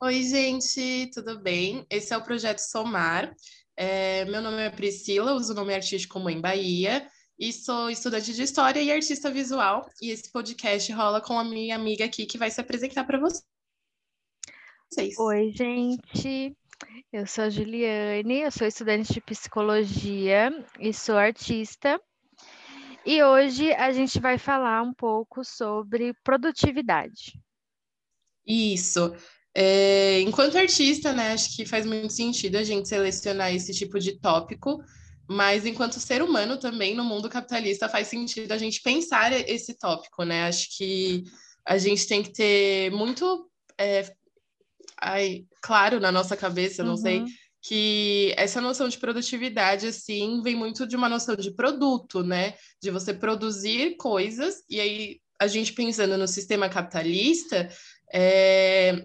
Oi, 0.00 0.22
gente, 0.22 1.10
tudo 1.12 1.38
bem? 1.40 1.86
Esse 1.90 2.14
é 2.14 2.16
o 2.16 2.24
projeto 2.24 2.60
Somar. 2.60 3.36
É, 3.76 4.24
meu 4.24 4.40
nome 4.40 4.62
é 4.62 4.70
Priscila, 4.70 5.34
uso 5.34 5.52
o 5.52 5.56
nome 5.56 5.74
artístico 5.74 6.18
Mãe 6.18 6.40
Bahia 6.40 7.06
e 7.38 7.52
sou 7.52 7.90
estudante 7.90 8.32
de 8.32 8.42
História 8.42 8.80
e 8.80 8.90
artista 8.90 9.30
visual. 9.30 9.86
E 10.00 10.10
esse 10.10 10.32
podcast 10.32 10.90
rola 10.92 11.20
com 11.20 11.38
a 11.38 11.44
minha 11.44 11.76
amiga 11.76 12.06
aqui 12.06 12.24
que 12.24 12.38
vai 12.38 12.50
se 12.50 12.58
apresentar 12.58 13.04
para 13.04 13.20
vocês. 13.20 13.44
Oi, 15.18 15.52
gente. 15.54 16.56
Eu 17.12 17.26
sou 17.26 17.44
a 17.44 17.50
Juliane, 17.50 18.40
eu 18.40 18.50
sou 18.50 18.66
estudante 18.66 19.12
de 19.12 19.20
psicologia 19.20 20.50
e 20.78 20.92
sou 20.92 21.16
artista. 21.16 22.00
E 23.04 23.22
hoje 23.22 23.72
a 23.72 23.90
gente 23.92 24.20
vai 24.20 24.38
falar 24.38 24.82
um 24.82 24.92
pouco 24.92 25.44
sobre 25.44 26.12
produtividade. 26.22 27.40
Isso. 28.46 29.14
É, 29.54 30.20
enquanto 30.20 30.58
artista, 30.58 31.12
né, 31.12 31.32
acho 31.32 31.56
que 31.56 31.66
faz 31.66 31.86
muito 31.86 32.12
sentido 32.12 32.56
a 32.56 32.62
gente 32.62 32.88
selecionar 32.88 33.54
esse 33.54 33.72
tipo 33.72 33.98
de 33.98 34.20
tópico, 34.20 34.78
mas 35.26 35.66
enquanto 35.66 36.00
ser 36.00 36.22
humano 36.22 36.58
também 36.58 36.94
no 36.94 37.04
mundo 37.04 37.28
capitalista 37.28 37.88
faz 37.88 38.08
sentido 38.08 38.52
a 38.52 38.58
gente 38.58 38.80
pensar 38.82 39.32
esse 39.32 39.76
tópico, 39.78 40.24
né? 40.24 40.44
Acho 40.44 40.68
que 40.76 41.24
a 41.66 41.76
gente 41.76 42.06
tem 42.06 42.22
que 42.22 42.32
ter 42.32 42.90
muito 42.92 43.50
é, 43.76 44.10
ai, 45.00 45.44
claro 45.62 46.00
na 46.00 46.12
nossa 46.12 46.36
cabeça, 46.36 46.82
não 46.82 46.92
uhum. 46.92 46.96
sei, 46.96 47.24
que 47.62 48.32
essa 48.36 48.60
noção 48.60 48.88
de 48.88 48.98
produtividade, 48.98 49.86
assim, 49.86 50.40
vem 50.42 50.54
muito 50.54 50.86
de 50.86 50.96
uma 50.96 51.08
noção 51.08 51.36
de 51.36 51.50
produto, 51.50 52.22
né? 52.22 52.54
De 52.82 52.90
você 52.90 53.12
produzir 53.12 53.96
coisas, 53.96 54.62
e 54.68 54.80
aí 54.80 55.20
a 55.38 55.46
gente 55.46 55.72
pensando 55.72 56.16
no 56.16 56.26
sistema 56.26 56.68
capitalista, 56.68 57.68
é, 58.12 59.04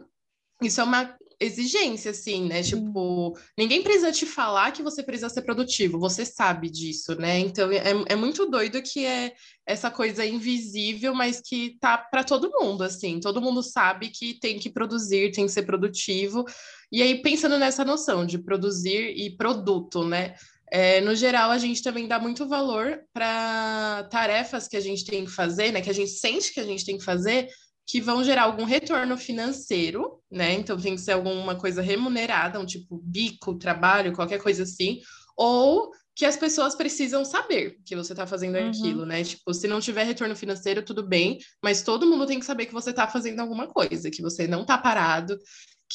isso 0.62 0.82
é 0.82 0.84
uma 0.84 1.16
exigência, 1.44 2.12
assim, 2.12 2.48
né? 2.48 2.64
Tipo, 2.64 3.38
ninguém 3.58 3.84
precisa 3.84 4.12
te 4.12 4.26
falar 4.26 4.72
que 4.72 4.82
você 4.82 5.04
precisa 5.04 5.30
ser 5.30 5.42
produtivo, 5.42 6.00
você 6.00 6.26
sabe 6.26 6.70
disso, 6.70 7.16
né? 7.16 7.40
Então 7.40 7.72
é, 7.72 7.92
é 8.08 8.16
muito 8.16 8.46
doido 8.50 8.82
que 8.82 9.06
é 9.06 9.34
essa 9.66 9.92
coisa 9.92 10.26
invisível, 10.26 11.14
mas 11.14 11.42
que 11.42 11.78
tá 11.80 11.98
para 11.98 12.24
todo 12.24 12.52
mundo, 12.52 12.84
assim. 12.84 13.20
Todo 13.20 13.42
mundo 13.42 13.62
sabe 13.62 14.10
que 14.10 14.40
tem 14.40 14.60
que 14.60 14.70
produzir, 14.70 15.32
tem 15.32 15.46
que 15.46 15.52
ser 15.52 15.64
produtivo. 15.64 16.46
E 16.92 17.02
aí, 17.02 17.22
pensando 17.22 17.58
nessa 17.58 17.84
noção 17.84 18.26
de 18.26 18.38
produzir 18.38 19.14
e 19.18 19.36
produto, 19.36 20.04
né? 20.04 20.36
É, 20.72 21.02
no 21.02 21.16
geral, 21.16 21.52
a 21.52 21.58
gente 21.60 21.84
também 21.84 22.08
dá 22.08 22.20
muito 22.20 22.48
valor 22.48 23.00
para 23.14 24.08
tarefas 24.10 24.68
que 24.68 24.76
a 24.76 24.80
gente 24.80 25.06
tem 25.06 25.24
que 25.24 25.30
fazer, 25.30 25.72
né? 25.72 25.82
Que 25.82 25.90
a 25.90 25.94
gente 25.94 26.10
sente 26.10 26.52
que 26.52 26.60
a 26.60 26.64
gente 26.64 26.84
tem 26.84 26.98
que 26.98 27.04
fazer, 27.04 27.48
que 27.86 28.00
vão 28.00 28.24
gerar 28.24 28.44
algum 28.44 28.64
retorno 28.64 29.18
financeiro, 29.18 30.20
né? 30.32 30.54
Então 30.54 30.78
tem 30.78 30.96
que 30.96 31.02
ser 31.02 31.14
alguma 31.14 31.56
coisa 31.56 31.82
remunerada, 31.82 32.60
um 32.60 32.66
tipo 32.66 32.98
bico, 33.04 33.58
trabalho, 33.58 34.14
qualquer 34.14 34.42
coisa 34.42 34.64
assim, 34.64 35.00
ou 35.36 35.92
que 36.16 36.26
as 36.26 36.38
pessoas 36.38 36.76
precisam 36.76 37.26
saber 37.26 37.78
que 37.84 37.96
você 37.96 38.14
está 38.14 38.28
fazendo 38.28 38.56
uhum. 38.56 38.70
aquilo, 38.70 39.06
né? 39.06 39.24
Tipo, 39.24 39.54
se 39.54 39.68
não 39.68 39.80
tiver 39.80 40.04
retorno 40.04 40.36
financeiro, 40.36 40.84
tudo 40.84 41.06
bem, 41.06 41.40
mas 41.62 41.82
todo 41.82 42.06
mundo 42.06 42.28
tem 42.28 42.40
que 42.40 42.46
saber 42.46 42.68
que 42.68 42.74
você 42.74 42.92
está 42.92 43.08
fazendo 43.08 43.40
alguma 43.40 43.68
coisa, 43.68 44.12
que 44.12 44.22
você 44.22 44.48
não 44.48 44.62
está 44.62 44.78
parado, 44.78 45.38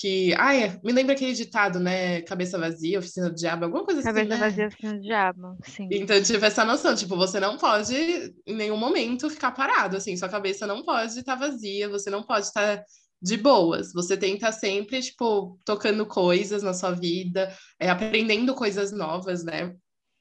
que. 0.00 0.34
Ai, 0.34 0.78
me 0.82 0.92
lembra 0.92 1.14
aquele 1.14 1.32
ditado, 1.32 1.80
né? 1.80 2.22
Cabeça 2.22 2.58
vazia, 2.58 2.98
oficina 2.98 3.28
do 3.28 3.34
diabo, 3.34 3.64
alguma 3.64 3.84
coisa 3.84 4.02
Cabeça 4.02 4.20
assim. 4.20 4.28
Cabeça 4.28 4.44
né? 4.44 4.50
vazia, 4.50 4.66
oficina 4.68 4.94
do 4.94 5.00
diabo, 5.00 5.58
sim. 5.64 5.88
Então, 5.90 6.22
tive 6.22 6.46
essa 6.46 6.64
noção, 6.64 6.94
tipo, 6.94 7.16
você 7.16 7.40
não 7.40 7.56
pode 7.56 7.94
em 8.46 8.54
nenhum 8.54 8.76
momento 8.76 9.30
ficar 9.30 9.52
parado, 9.52 9.96
assim, 9.96 10.16
sua 10.16 10.28
cabeça 10.28 10.66
não 10.66 10.82
pode 10.82 11.18
estar 11.18 11.36
tá 11.36 11.46
vazia, 11.46 11.88
você 11.88 12.10
não 12.10 12.22
pode 12.22 12.46
estar. 12.46 12.78
Tá 12.78 12.84
de 13.20 13.36
boas, 13.36 13.92
você 13.92 14.16
tem 14.16 14.30
que 14.30 14.36
estar 14.36 14.52
tá 14.52 14.58
sempre, 14.58 15.02
tipo, 15.02 15.58
tocando 15.64 16.06
coisas 16.06 16.62
na 16.62 16.72
sua 16.72 16.92
vida, 16.92 17.52
é, 17.80 17.90
aprendendo 17.90 18.54
coisas 18.54 18.92
novas, 18.92 19.42
né? 19.42 19.74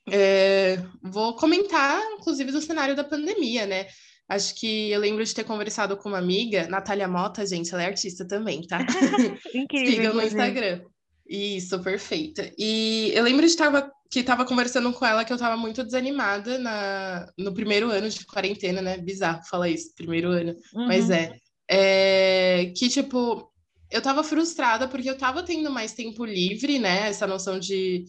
É, 0.09 0.77
vou 1.03 1.35
comentar, 1.35 2.01
inclusive, 2.13 2.51
do 2.51 2.61
cenário 2.61 2.95
da 2.95 3.03
pandemia, 3.03 3.65
né? 3.65 3.87
Acho 4.29 4.55
que 4.55 4.91
eu 4.91 4.99
lembro 4.99 5.23
de 5.23 5.33
ter 5.33 5.45
conversado 5.45 5.95
com 5.95 6.09
uma 6.09 6.17
amiga, 6.17 6.67
Natália 6.67 7.07
Mota, 7.07 7.45
gente, 7.45 7.73
ela 7.73 7.83
é 7.83 7.87
artista 7.87 8.27
também, 8.27 8.61
tá? 8.67 8.79
Incrível. 9.55 9.91
Sigam 9.91 10.13
no 10.15 10.21
Instagram. 10.21 10.81
Isso, 11.29 11.79
perfeita. 11.79 12.51
E 12.57 13.11
eu 13.13 13.23
lembro 13.23 13.47
de 13.47 13.55
tava, 13.55 13.91
que 14.09 14.19
estava 14.19 14.45
conversando 14.45 14.91
com 14.93 15.05
ela 15.05 15.23
que 15.25 15.31
eu 15.31 15.35
estava 15.35 15.55
muito 15.55 15.83
desanimada 15.83 16.57
na, 16.57 17.31
no 17.37 17.53
primeiro 17.53 17.89
ano 17.89 18.09
de 18.09 18.25
quarentena, 18.25 18.81
né? 18.81 18.97
Bizarro 18.97 19.43
falar 19.45 19.69
isso, 19.69 19.93
primeiro 19.95 20.29
ano. 20.29 20.55
Uhum. 20.73 20.87
Mas 20.87 21.09
é, 21.09 21.35
é. 21.69 22.71
Que, 22.75 22.89
tipo, 22.89 23.51
eu 23.91 23.99
estava 23.99 24.23
frustrada 24.23 24.87
porque 24.87 25.09
eu 25.09 25.15
estava 25.15 25.43
tendo 25.43 25.69
mais 25.69 25.93
tempo 25.93 26.25
livre, 26.25 26.79
né? 26.79 27.09
Essa 27.09 27.27
noção 27.27 27.59
de 27.59 28.05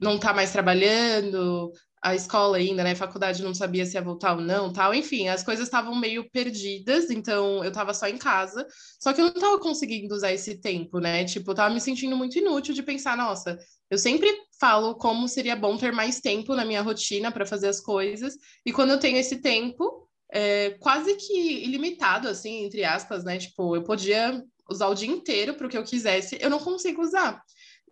não 0.00 0.16
estar 0.16 0.28
tá 0.28 0.34
mais 0.34 0.52
trabalhando, 0.52 1.72
a 2.02 2.16
escola 2.16 2.56
ainda, 2.56 2.82
né? 2.82 2.92
A 2.92 2.96
faculdade 2.96 3.42
não 3.42 3.54
sabia 3.54 3.86
se 3.86 3.94
ia 3.96 4.02
voltar 4.02 4.34
ou 4.34 4.40
não, 4.40 4.72
tal. 4.72 4.92
Enfim, 4.92 5.28
as 5.28 5.44
coisas 5.44 5.68
estavam 5.68 5.94
meio 5.94 6.28
perdidas, 6.30 7.10
então 7.10 7.62
eu 7.62 7.68
estava 7.68 7.94
só 7.94 8.08
em 8.08 8.18
casa. 8.18 8.66
Só 9.00 9.12
que 9.12 9.20
eu 9.20 9.26
não 9.26 9.34
estava 9.34 9.58
conseguindo 9.60 10.12
usar 10.12 10.32
esse 10.32 10.60
tempo, 10.60 10.98
né? 10.98 11.24
Tipo, 11.24 11.52
eu 11.52 11.54
tava 11.54 11.72
me 11.72 11.80
sentindo 11.80 12.16
muito 12.16 12.36
inútil 12.36 12.74
de 12.74 12.82
pensar, 12.82 13.16
nossa, 13.16 13.56
eu 13.88 13.96
sempre 13.96 14.28
falo 14.58 14.96
como 14.96 15.28
seria 15.28 15.54
bom 15.54 15.76
ter 15.76 15.92
mais 15.92 16.20
tempo 16.20 16.56
na 16.56 16.64
minha 16.64 16.82
rotina 16.82 17.30
para 17.30 17.46
fazer 17.46 17.68
as 17.68 17.80
coisas, 17.80 18.34
e 18.66 18.72
quando 18.72 18.90
eu 18.90 18.98
tenho 18.98 19.16
esse 19.16 19.36
tempo, 19.40 20.08
é, 20.32 20.70
quase 20.80 21.14
que 21.14 21.64
ilimitado, 21.64 22.26
assim, 22.26 22.64
entre 22.64 22.82
aspas, 22.82 23.22
né? 23.22 23.38
Tipo, 23.38 23.76
eu 23.76 23.84
podia 23.84 24.42
usar 24.68 24.88
o 24.88 24.94
dia 24.94 25.08
inteiro 25.08 25.54
para 25.54 25.66
o 25.66 25.70
que 25.70 25.78
eu 25.78 25.84
quisesse, 25.84 26.36
eu 26.40 26.50
não 26.50 26.58
consigo 26.58 27.00
usar. 27.02 27.40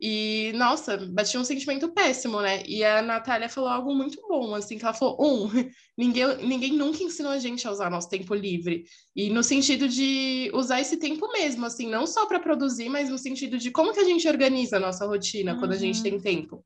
E, 0.00 0.53
nossa, 0.55 0.97
batia 0.97 1.38
um 1.38 1.44
sentimento 1.44 1.93
péssimo, 1.93 2.41
né? 2.41 2.62
E 2.66 2.83
a 2.83 3.03
Natália 3.03 3.50
falou 3.50 3.69
algo 3.69 3.94
muito 3.94 4.19
bom, 4.27 4.55
assim, 4.55 4.78
que 4.78 4.84
ela 4.84 4.94
falou, 4.94 5.16
um, 5.21 5.50
ninguém, 5.97 6.37
ninguém 6.38 6.72
nunca 6.72 7.03
ensinou 7.03 7.31
a 7.33 7.38
gente 7.38 7.69
a 7.69 7.71
usar 7.71 7.91
nosso 7.91 8.09
tempo 8.09 8.34
livre. 8.34 8.84
E 9.15 9.28
no 9.28 9.43
sentido 9.43 9.87
de 9.87 10.50
usar 10.55 10.81
esse 10.81 10.97
tempo 10.97 11.31
mesmo, 11.33 11.66
assim, 11.66 11.87
não 11.87 12.06
só 12.06 12.25
para 12.25 12.41
produzir, 12.41 12.89
mas 12.89 13.10
no 13.10 13.19
sentido 13.19 13.59
de 13.59 13.71
como 13.71 13.93
que 13.93 14.00
a 14.00 14.05
gente 14.05 14.27
organiza 14.27 14.78
a 14.78 14.81
nossa 14.81 15.06
rotina 15.06 15.53
uhum. 15.53 15.59
quando 15.59 15.72
a 15.72 15.77
gente 15.77 15.97
uhum. 15.99 16.03
tem 16.03 16.21
tempo. 16.21 16.65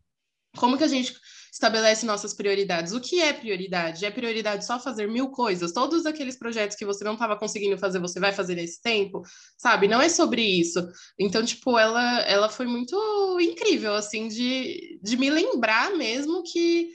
Como 0.57 0.79
que 0.79 0.85
a 0.85 0.89
gente 0.89 1.15
estabelece 1.55 2.05
nossas 2.05 2.35
prioridades. 2.35 2.93
O 2.93 3.01
que 3.01 3.21
é 3.21 3.33
prioridade? 3.33 4.05
É 4.05 4.11
prioridade 4.11 4.67
só 4.67 4.81
fazer 4.81 5.07
mil 5.07 5.29
coisas? 5.29 5.71
Todos 5.71 6.05
aqueles 6.05 6.37
projetos 6.37 6.77
que 6.77 6.85
você 6.85 7.05
não 7.05 7.13
estava 7.13 7.37
conseguindo 7.37 7.79
fazer, 7.79 8.01
você 8.01 8.19
vai 8.19 8.33
fazer 8.33 8.57
nesse 8.57 8.83
tempo? 8.83 9.23
Sabe? 9.57 9.87
Não 9.87 10.03
é 10.03 10.09
sobre 10.09 10.43
isso. 10.43 10.85
Então, 11.17 11.45
tipo, 11.45 11.79
ela, 11.79 12.23
ela 12.23 12.49
foi 12.49 12.67
muito 12.67 12.97
incrível, 13.41 13.95
assim, 13.95 14.27
de, 14.27 14.99
de 15.01 15.17
me 15.17 15.31
lembrar 15.31 15.97
mesmo 15.97 16.43
que 16.43 16.89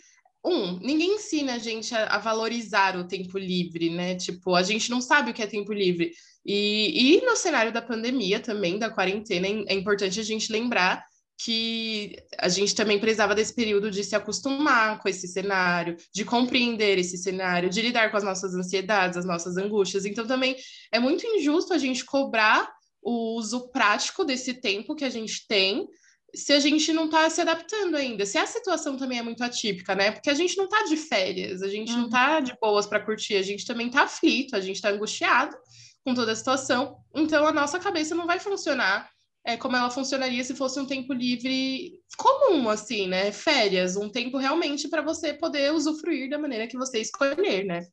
um, 0.43 0.77
ninguém 0.79 1.15
ensina 1.15 1.53
a 1.53 1.57
gente 1.57 1.95
a, 1.95 2.07
a, 2.07 2.17
valorizar 2.17 2.97
o 2.97 3.07
tempo 3.07 3.37
livre, 3.37 3.89
né? 3.89 4.15
Tipo, 4.15 4.55
a 4.55 4.63
gente 4.63 4.89
não 4.89 4.99
sabe 4.99 5.31
o 5.31 5.33
que 5.33 5.41
é 5.41 5.47
tempo 5.47 5.71
livre. 5.71 6.11
E, 6.45 7.17
e 7.17 7.25
no 7.25 7.35
cenário 7.37 7.71
da 7.71 7.81
pandemia 7.81 8.41
também, 8.41 8.77
da 8.77 8.89
quarentena, 8.89 9.47
é, 9.47 9.51
é 9.67 9.73
importante 9.73 10.19
a 10.19 10.23
gente 10.23 10.51
lembrar 10.51 11.01
que 11.41 12.17
a 12.37 12.49
gente 12.49 12.75
também 12.75 12.99
precisava 12.99 13.33
desse 13.33 13.53
período 13.53 13.89
de 13.89 14.03
se 14.03 14.13
acostumar 14.13 14.99
com 14.99 15.07
esse 15.07 15.25
cenário, 15.25 15.95
de 16.13 16.25
compreender 16.25 16.97
esse 16.97 17.17
cenário, 17.17 17.69
de 17.69 17.81
lidar 17.81 18.11
com 18.11 18.17
as 18.17 18.23
nossas 18.25 18.53
ansiedades, 18.53 19.17
as 19.17 19.25
nossas 19.25 19.55
angústias. 19.55 20.03
Então, 20.03 20.27
também 20.27 20.57
é 20.91 20.99
muito 20.99 21.25
injusto 21.25 21.73
a 21.73 21.77
gente 21.77 22.03
cobrar 22.03 22.69
o 23.01 23.37
uso 23.37 23.69
prático 23.69 24.25
desse 24.25 24.55
tempo 24.55 24.93
que 24.93 25.05
a 25.05 25.09
gente 25.09 25.47
tem 25.47 25.87
se 26.35 26.51
a 26.51 26.59
gente 26.59 26.91
não 26.91 27.05
está 27.05 27.29
se 27.29 27.39
adaptando 27.39 27.95
ainda. 27.95 28.25
Se 28.25 28.37
a 28.37 28.45
situação 28.45 28.97
também 28.97 29.19
é 29.19 29.23
muito 29.23 29.41
atípica, 29.41 29.95
né? 29.95 30.11
Porque 30.11 30.29
a 30.29 30.33
gente 30.33 30.57
não 30.57 30.65
está 30.65 30.83
de 30.83 30.97
férias, 30.97 31.63
a 31.63 31.69
gente 31.69 31.91
uhum. 31.93 31.99
não 31.99 32.05
está 32.05 32.41
de 32.41 32.53
boas 32.59 32.85
para 32.85 32.99
curtir, 32.99 33.35
a 33.35 33.41
gente 33.41 33.65
também 33.65 33.87
está 33.87 34.03
aflito, 34.03 34.57
a 34.57 34.59
gente 34.59 34.75
está 34.75 34.89
angustiado 34.89 35.55
com 36.03 36.13
toda 36.13 36.33
a 36.33 36.35
situação. 36.35 36.97
Então, 37.15 37.47
a 37.47 37.53
nossa 37.53 37.79
cabeça 37.79 38.13
não 38.13 38.27
vai 38.27 38.39
funcionar 38.39 39.09
é, 39.49 39.57
como 39.57 39.75
ela 39.75 39.89
funcionaria 39.89 40.43
se 40.43 40.55
fosse 40.55 40.79
um 40.79 40.85
tempo 40.85 41.11
livre 41.11 41.99
comum, 42.15 42.69
assim, 42.69 43.07
né? 43.07 43.31
Férias, 43.31 43.95
um 43.95 44.07
tempo 44.07 44.37
realmente 44.37 44.87
para 44.87 45.01
você 45.01 45.33
poder 45.33 45.73
usufruir 45.73 46.29
da 46.29 46.37
maneira 46.37 46.67
que 46.67 46.77
você 46.77 46.99
escolher, 46.99 47.65
né? 47.65 47.87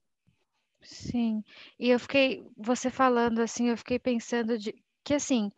Sim. 0.83 1.43
E 1.79 1.89
eu 1.89 1.99
fiquei, 1.99 2.47
você 2.57 2.91
falando 2.91 3.41
assim, 3.41 3.71
eu 3.71 3.77
fiquei 3.77 3.99
pensando 3.99 4.59
de 4.59 4.75
que 5.03 5.15
assim, 5.15 5.51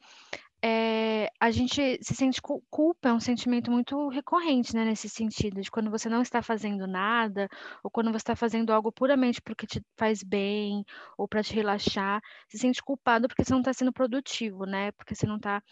é, 0.63 1.31
a 1.41 1.51
gente 1.51 1.99
se 2.03 2.15
sente 2.15 2.41
culpa, 2.43 3.09
é 3.09 3.13
um 3.13 3.21
sentimento 3.21 3.71
muito 3.71 4.09
recorrente, 4.09 4.75
né, 4.75 4.85
nesse 4.85 5.09
sentido, 5.09 5.61
de 5.61 5.71
quando 5.71 5.91
você 5.91 6.09
não 6.09 6.23
está 6.23 6.43
fazendo 6.43 6.87
nada, 6.87 7.49
ou 7.83 7.91
quando 7.91 8.11
você 8.11 8.19
está 8.19 8.37
fazendo 8.37 8.73
algo 8.73 8.91
puramente 8.93 9.41
porque 9.41 9.67
te 9.67 9.81
faz 9.97 10.23
bem, 10.23 10.85
ou 11.17 11.29
para 11.29 11.43
te 11.43 11.55
relaxar, 11.55 12.21
se 12.49 12.59
sente 12.59 12.83
culpado 12.83 13.29
porque 13.29 13.45
você 13.45 13.53
não 13.53 13.61
está 13.61 13.73
sendo 13.73 13.93
produtivo, 13.93 14.65
né, 14.65 14.91
porque 14.93 15.15
você 15.15 15.27
não 15.27 15.37
está 15.37 15.63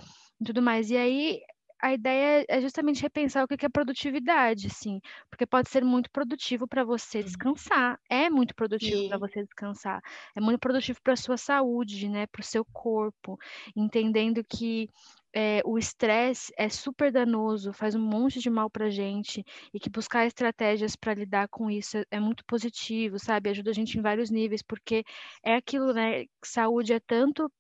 tudo 0.45 0.63
mais. 0.63 0.91
E 0.91 0.97
aí 0.97 1.41
a 1.81 1.93
ideia 1.93 2.45
é 2.49 2.61
justamente 2.61 3.03
repensar 3.03 3.45
o 3.45 3.49
que 3.49 3.67
é 3.67 3.69
produtividade, 3.69 4.67
assim, 4.69 5.01
porque 5.31 5.47
pode 5.47 5.69
ser 5.69 5.85
muito 5.85 6.11
produtivo 6.11 6.67
para 6.67 6.85
você 6.85 7.23
descansar, 7.23 7.99
é 8.09 8.31
muito 8.31 8.55
produtivo 8.55 9.09
para 9.09 9.19
você 9.19 9.43
descansar, 9.43 10.01
é 10.35 10.41
muito 10.41 10.59
produtivo 10.59 11.01
para 11.03 11.13
a 11.13 11.17
sua 11.17 11.37
saúde, 11.37 12.09
né, 12.09 12.27
para 12.27 12.41
o 12.41 12.45
seu 12.45 12.65
corpo, 12.65 13.39
entendendo 13.77 14.43
que 14.45 14.89
é, 15.35 15.61
o 15.67 15.77
estresse 15.77 16.51
é 16.57 16.67
super 16.71 17.13
danoso, 17.13 17.71
faz 17.71 17.95
um 17.95 18.01
monte 18.01 18.41
de 18.41 18.49
mal 18.49 18.71
para 18.71 18.89
gente 18.89 19.45
e 19.73 19.79
que 19.79 19.91
buscar 19.91 20.27
estratégias 20.27 20.97
para 20.97 21.13
lidar 21.13 21.47
com 21.49 21.71
isso 21.71 21.99
é, 21.99 22.05
é, 22.13 22.21
muito 22.21 22.43
positivo, 22.47 23.19
sabe? 23.19 23.51
Ajuda 23.51 23.71
a 23.71 23.75
gente 23.75 23.99
em 23.99 24.01
vários 24.01 24.31
níveis, 24.31 24.63
porque 24.63 25.05
é 25.45 25.55
aquilo, 25.55 25.93
né? 25.93 26.25
Saúde 26.43 26.95
é 26.95 27.01
tanto 27.01 27.53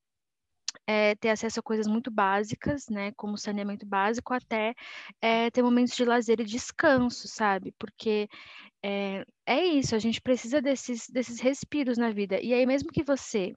é, 0.87 1.14
ter 1.17 1.31
acesso 1.31 1.61
a 1.61 1.62
coisas 1.62 1.87
muito 1.87 2.11
básicas, 2.11 2.87
né, 2.88 3.12
como 3.17 3.38
saneamento 3.38 3.87
básico, 3.87 4.34
até 4.34 4.75
é, 5.20 5.50
ter 5.50 5.62
momentos 5.62 5.94
de 5.94 6.05
lazer 6.05 6.40
e 6.40 6.44
descanso, 6.44 7.28
sabe? 7.28 7.73
Porque 7.78 8.28
é, 8.82 9.25
é 9.46 9.64
isso, 9.64 9.94
a 9.94 9.99
gente 9.99 10.20
precisa 10.20 10.61
desses, 10.62 11.08
desses 11.08 11.40
respiros 11.40 11.99
na 11.99 12.11
vida. 12.11 12.40
E 12.40 12.52
aí, 12.55 12.67
mesmo 12.67 12.90
que 12.90 13.02
você 13.05 13.52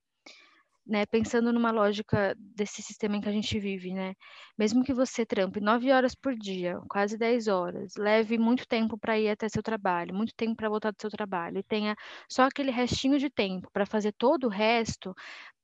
né, 0.89 1.06
pensando 1.06 1.53
numa 1.53 1.71
lógica 1.71 2.36
desse 2.38 2.81
sistema 2.81 3.15
em 3.18 3.21
que 3.21 3.30
a 3.30 3.31
gente 3.31 3.59
vive, 3.59 3.94
né? 3.94 4.15
Mesmo 4.57 4.83
que 4.83 4.94
você 4.94 5.25
trampe 5.25 5.59
nove 5.62 5.91
horas 5.91 6.15
por 6.15 6.36
dia, 6.36 6.80
quase 6.89 7.18
dez 7.18 7.47
horas, 7.47 7.94
leve 7.97 8.38
muito 8.38 8.68
tempo 8.68 8.97
para 8.97 9.19
ir 9.19 9.30
até 9.30 9.47
seu 9.50 9.63
trabalho, 9.63 10.15
muito 10.15 10.33
tempo 10.36 10.56
para 10.56 10.69
voltar 10.69 10.91
do 10.91 11.00
seu 11.01 11.09
trabalho, 11.09 11.59
e 11.59 11.63
tenha 11.63 11.95
só 12.30 12.44
aquele 12.44 12.71
restinho 12.71 13.19
de 13.19 13.30
tempo 13.30 13.69
para 13.71 13.86
fazer 13.86 14.13
todo 14.13 14.45
o 14.45 14.50
resto, 14.50 15.13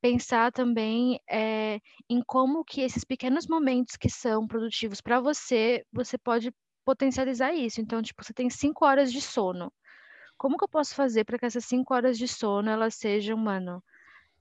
pensar 0.00 0.52
também 0.52 1.20
é, 1.28 1.80
em 2.08 2.22
como 2.26 2.64
que 2.64 2.80
esses 2.82 3.04
pequenos 3.04 3.46
momentos 3.46 3.96
que 3.96 4.08
são 4.10 4.46
produtivos 4.46 5.00
para 5.00 5.20
você, 5.20 5.84
você 5.92 6.16
pode 6.18 6.52
potencializar 6.84 7.52
isso. 7.52 7.80
Então, 7.80 8.00
tipo, 8.02 8.22
você 8.24 8.32
tem 8.32 8.48
cinco 8.48 8.84
horas 8.84 9.12
de 9.12 9.20
sono. 9.20 9.72
Como 10.38 10.56
que 10.56 10.64
eu 10.64 10.68
posso 10.68 10.94
fazer 10.94 11.24
para 11.24 11.38
que 11.38 11.46
essas 11.46 11.64
cinco 11.66 11.94
horas 11.94 12.18
de 12.18 12.28
sono 12.28 12.70
elas 12.70 12.94
sejam, 12.96 13.36
mano, 13.38 13.82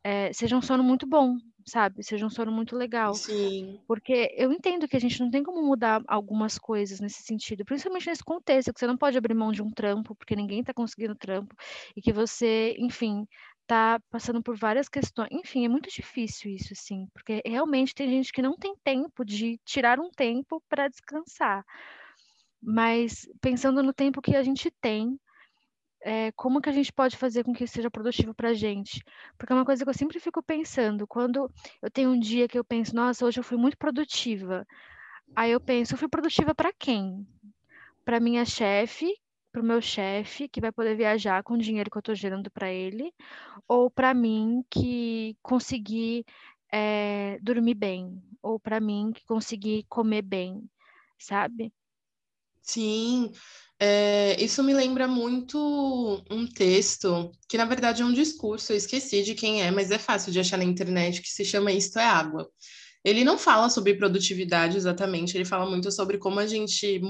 é, 0.06 0.32
seja 0.32 0.56
um 0.56 0.62
sono 0.62 0.84
muito 0.84 1.08
bom, 1.08 1.36
sabe? 1.66 2.04
Seja 2.04 2.28
um 2.28 2.30
sono 2.30 2.52
muito 2.52 2.76
legal. 2.76 3.16
Sim. 3.16 3.80
Porque 3.88 4.32
eu 4.38 4.52
entendo 4.52 4.88
que 4.88 4.96
a 4.96 5.00
gente 5.00 5.20
não 5.20 5.32
tem 5.32 5.42
como 5.42 5.66
mudar 5.66 6.00
algumas 6.08 6.60
coisas 6.60 7.00
nesse 7.00 7.24
sentido, 7.24 7.66
principalmente 7.66 8.08
nesse 8.08 8.24
contexto, 8.24 8.72
que 8.72 8.80
você 8.80 8.86
não 8.86 8.96
pode 8.96 9.18
abrir 9.18 9.34
mão 9.34 9.52
de 9.52 9.64
um 9.64 9.72
trampo, 9.72 10.14
porque 10.14 10.36
ninguém 10.36 10.60
está 10.60 10.72
conseguindo 10.76 11.16
trampo, 11.16 11.56
e 11.96 12.02
que 12.04 12.14
você, 12.14 12.76
enfim, 12.78 13.26
tá 13.66 14.00
passando 14.12 14.44
por 14.44 14.56
várias 14.56 14.88
questões. 14.88 15.30
Enfim, 15.32 15.66
é 15.66 15.68
muito 15.68 15.90
difícil 15.90 16.52
isso, 16.52 16.74
assim, 16.74 17.08
porque 17.12 17.42
realmente 17.44 17.96
tem 17.96 18.08
gente 18.08 18.32
que 18.32 18.44
não 18.44 18.56
tem 18.56 18.76
tempo 18.84 19.26
de 19.26 19.60
tirar 19.66 20.00
um 20.00 20.12
tempo 20.12 20.62
para 20.70 20.88
descansar. 20.88 21.66
Mas 22.62 23.28
pensando 23.42 23.82
no 23.82 23.92
tempo 23.92 24.22
que 24.22 24.36
a 24.36 24.44
gente 24.44 24.70
tem, 24.80 25.20
é, 26.06 26.32
como 26.34 26.62
que 26.62 26.70
a 26.70 26.72
gente 26.72 26.94
pode 26.94 27.18
fazer 27.18 27.44
com 27.44 27.52
que 27.52 27.66
seja 27.66 27.90
produtivo 27.90 28.32
para 28.32 28.50
a 28.50 28.54
gente? 28.54 29.04
Porque 29.40 29.52
é 29.52 29.56
uma 29.56 29.66
coisa 29.66 29.84
que 29.84 29.90
eu 29.90 29.94
sempre 29.94 30.20
fico 30.20 30.42
pensando, 30.44 31.08
quando 31.08 31.52
eu 31.82 31.90
tenho 31.90 32.12
um 32.12 32.20
dia 32.20 32.48
que 32.48 32.60
eu 32.60 32.64
penso, 32.64 32.96
nossa, 32.96 33.26
hoje 33.26 33.40
eu 33.40 33.44
fui 33.44 33.58
muito 33.58 33.76
produtiva. 33.76 34.68
Aí 35.36 35.52
eu 35.52 35.60
penso, 35.60 35.96
eu 35.96 35.98
fui 35.98 36.08
produtiva 36.08 36.54
para 36.54 36.72
quem? 36.72 37.28
Para 38.06 38.20
minha 38.20 38.46
chefe, 38.46 39.18
para 39.52 39.64
o 39.64 39.66
meu 39.66 39.82
chefe, 39.82 40.48
que 40.48 40.62
vai 40.62 40.72
poder 40.72 40.96
viajar 40.96 41.42
com 41.42 41.56
o 41.56 41.58
dinheiro 41.58 41.90
que 41.90 41.98
eu 41.98 42.02
estou 42.02 42.14
gerando 42.14 42.52
para 42.52 42.72
ele, 42.72 43.12
ou 43.68 43.90
para 43.90 44.14
mim, 44.14 44.64
que 44.70 45.36
consegui 45.42 46.24
é, 46.72 47.40
dormir 47.42 47.74
bem, 47.74 48.22
ou 48.44 48.60
para 48.60 48.80
mim, 48.80 49.12
que 49.12 49.26
consegui 49.26 49.84
comer 49.90 50.22
bem, 50.22 50.70
sabe? 51.18 51.74
Sim, 52.62 53.32
é, 53.80 54.42
isso 54.42 54.64
me 54.64 54.74
lembra 54.74 55.08
muito 55.08 56.24
um 56.32 56.48
texto, 56.48 57.32
que 57.50 57.58
na 57.58 57.66
verdade 57.66 58.02
é 58.02 58.06
um 58.06 58.14
discurso, 58.14 58.72
eu 58.72 58.78
esqueci 58.78 59.24
de 59.24 59.36
quem 59.36 59.64
é, 59.64 59.72
mas 59.72 59.92
é 59.92 59.98
fácil 59.98 60.32
de 60.32 60.40
achar 60.40 60.58
na 60.58 60.64
internet, 60.64 61.22
que 61.22 61.30
se 61.30 61.44
chama 61.44 61.72
Isto 61.72 62.00
é 62.00 62.06
Água. 62.06 62.50
Ele 63.04 63.24
não 63.24 63.38
fala 63.38 63.70
sobre 63.70 63.94
produtividade 63.96 64.78
exatamente, 64.78 65.38
ele 65.38 65.46
fala 65.46 65.70
muito 65.70 65.92
sobre 65.92 66.18
como 66.18 66.40
a 66.40 66.48
gente 66.48 67.02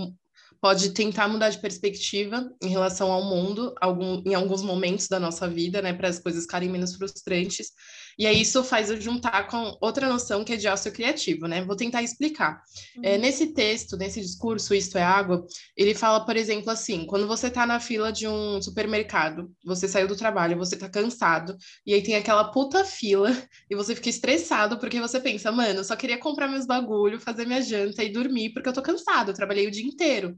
pode 0.59 0.91
tentar 0.91 1.27
mudar 1.27 1.49
de 1.49 1.59
perspectiva 1.59 2.51
em 2.61 2.69
relação 2.69 3.11
ao 3.11 3.23
mundo 3.23 3.73
algum, 3.79 4.23
em 4.25 4.33
alguns 4.33 4.63
momentos 4.63 5.07
da 5.07 5.19
nossa 5.19 5.47
vida, 5.47 5.81
né, 5.81 5.93
para 5.93 6.09
as 6.09 6.19
coisas 6.19 6.43
ficarem 6.43 6.69
menos 6.69 6.95
frustrantes. 6.95 7.71
E 8.17 8.25
aí 8.25 8.41
isso 8.41 8.63
faz 8.63 8.89
eu 8.89 8.99
juntar 8.99 9.47
com 9.47 9.77
outra 9.81 10.07
noção 10.07 10.43
que 10.43 10.53
é 10.53 10.55
de 10.55 10.67
ócio 10.67 10.91
criativo, 10.91 11.47
né? 11.47 11.63
Vou 11.63 11.75
tentar 11.75 12.01
explicar. 12.01 12.61
É, 12.95 12.97
uhum. 12.97 13.15
É, 13.15 13.17
nesse 13.17 13.47
texto, 13.47 13.97
nesse 13.97 14.21
discurso, 14.21 14.73
Isto 14.73 14.97
é 14.97 15.03
Água, 15.03 15.45
ele 15.75 15.93
fala, 15.93 16.25
por 16.25 16.35
exemplo, 16.37 16.69
assim, 16.69 17.05
quando 17.05 17.27
você 17.27 17.47
está 17.47 17.65
na 17.65 17.79
fila 17.79 18.11
de 18.11 18.27
um 18.27 18.61
supermercado, 18.61 19.51
você 19.63 19.87
saiu 19.87 20.07
do 20.07 20.15
trabalho, 20.15 20.57
você 20.57 20.75
está 20.75 20.89
cansado, 20.89 21.57
e 21.85 21.93
aí 21.93 22.01
tem 22.01 22.15
aquela 22.15 22.45
puta 22.45 22.85
fila, 22.85 23.29
e 23.69 23.75
você 23.75 23.95
fica 23.95 24.09
estressado 24.09 24.77
porque 24.79 24.99
você 24.99 25.19
pensa, 25.19 25.51
mano, 25.51 25.79
eu 25.79 25.83
só 25.83 25.95
queria 25.95 26.17
comprar 26.17 26.47
meus 26.47 26.65
bagulho, 26.65 27.19
fazer 27.19 27.45
minha 27.45 27.61
janta 27.61 28.03
e 28.03 28.11
dormir 28.11 28.51
porque 28.51 28.69
eu 28.69 28.73
tô 28.73 28.81
cansado, 28.81 29.31
eu 29.31 29.35
trabalhei 29.35 29.67
o 29.67 29.71
dia 29.71 29.85
inteiro. 29.85 30.37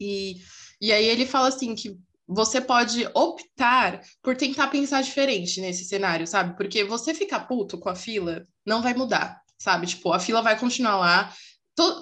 E, 0.00 0.36
e 0.80 0.92
aí 0.92 1.06
ele 1.06 1.26
fala 1.26 1.48
assim 1.48 1.74
que 1.74 1.96
você 2.28 2.60
pode 2.60 3.08
optar 3.14 4.02
por 4.22 4.36
tentar 4.36 4.66
pensar 4.66 5.02
diferente 5.02 5.62
nesse 5.62 5.84
cenário, 5.84 6.26
sabe? 6.26 6.54
Porque 6.56 6.84
você 6.84 7.14
ficar 7.14 7.40
puto 7.40 7.78
com 7.78 7.88
a 7.88 7.94
fila 7.94 8.46
não 8.66 8.82
vai 8.82 8.92
mudar, 8.92 9.40
sabe? 9.58 9.86
Tipo, 9.86 10.12
a 10.12 10.20
fila 10.20 10.42
vai 10.42 10.58
continuar 10.58 10.98
lá. 10.98 11.32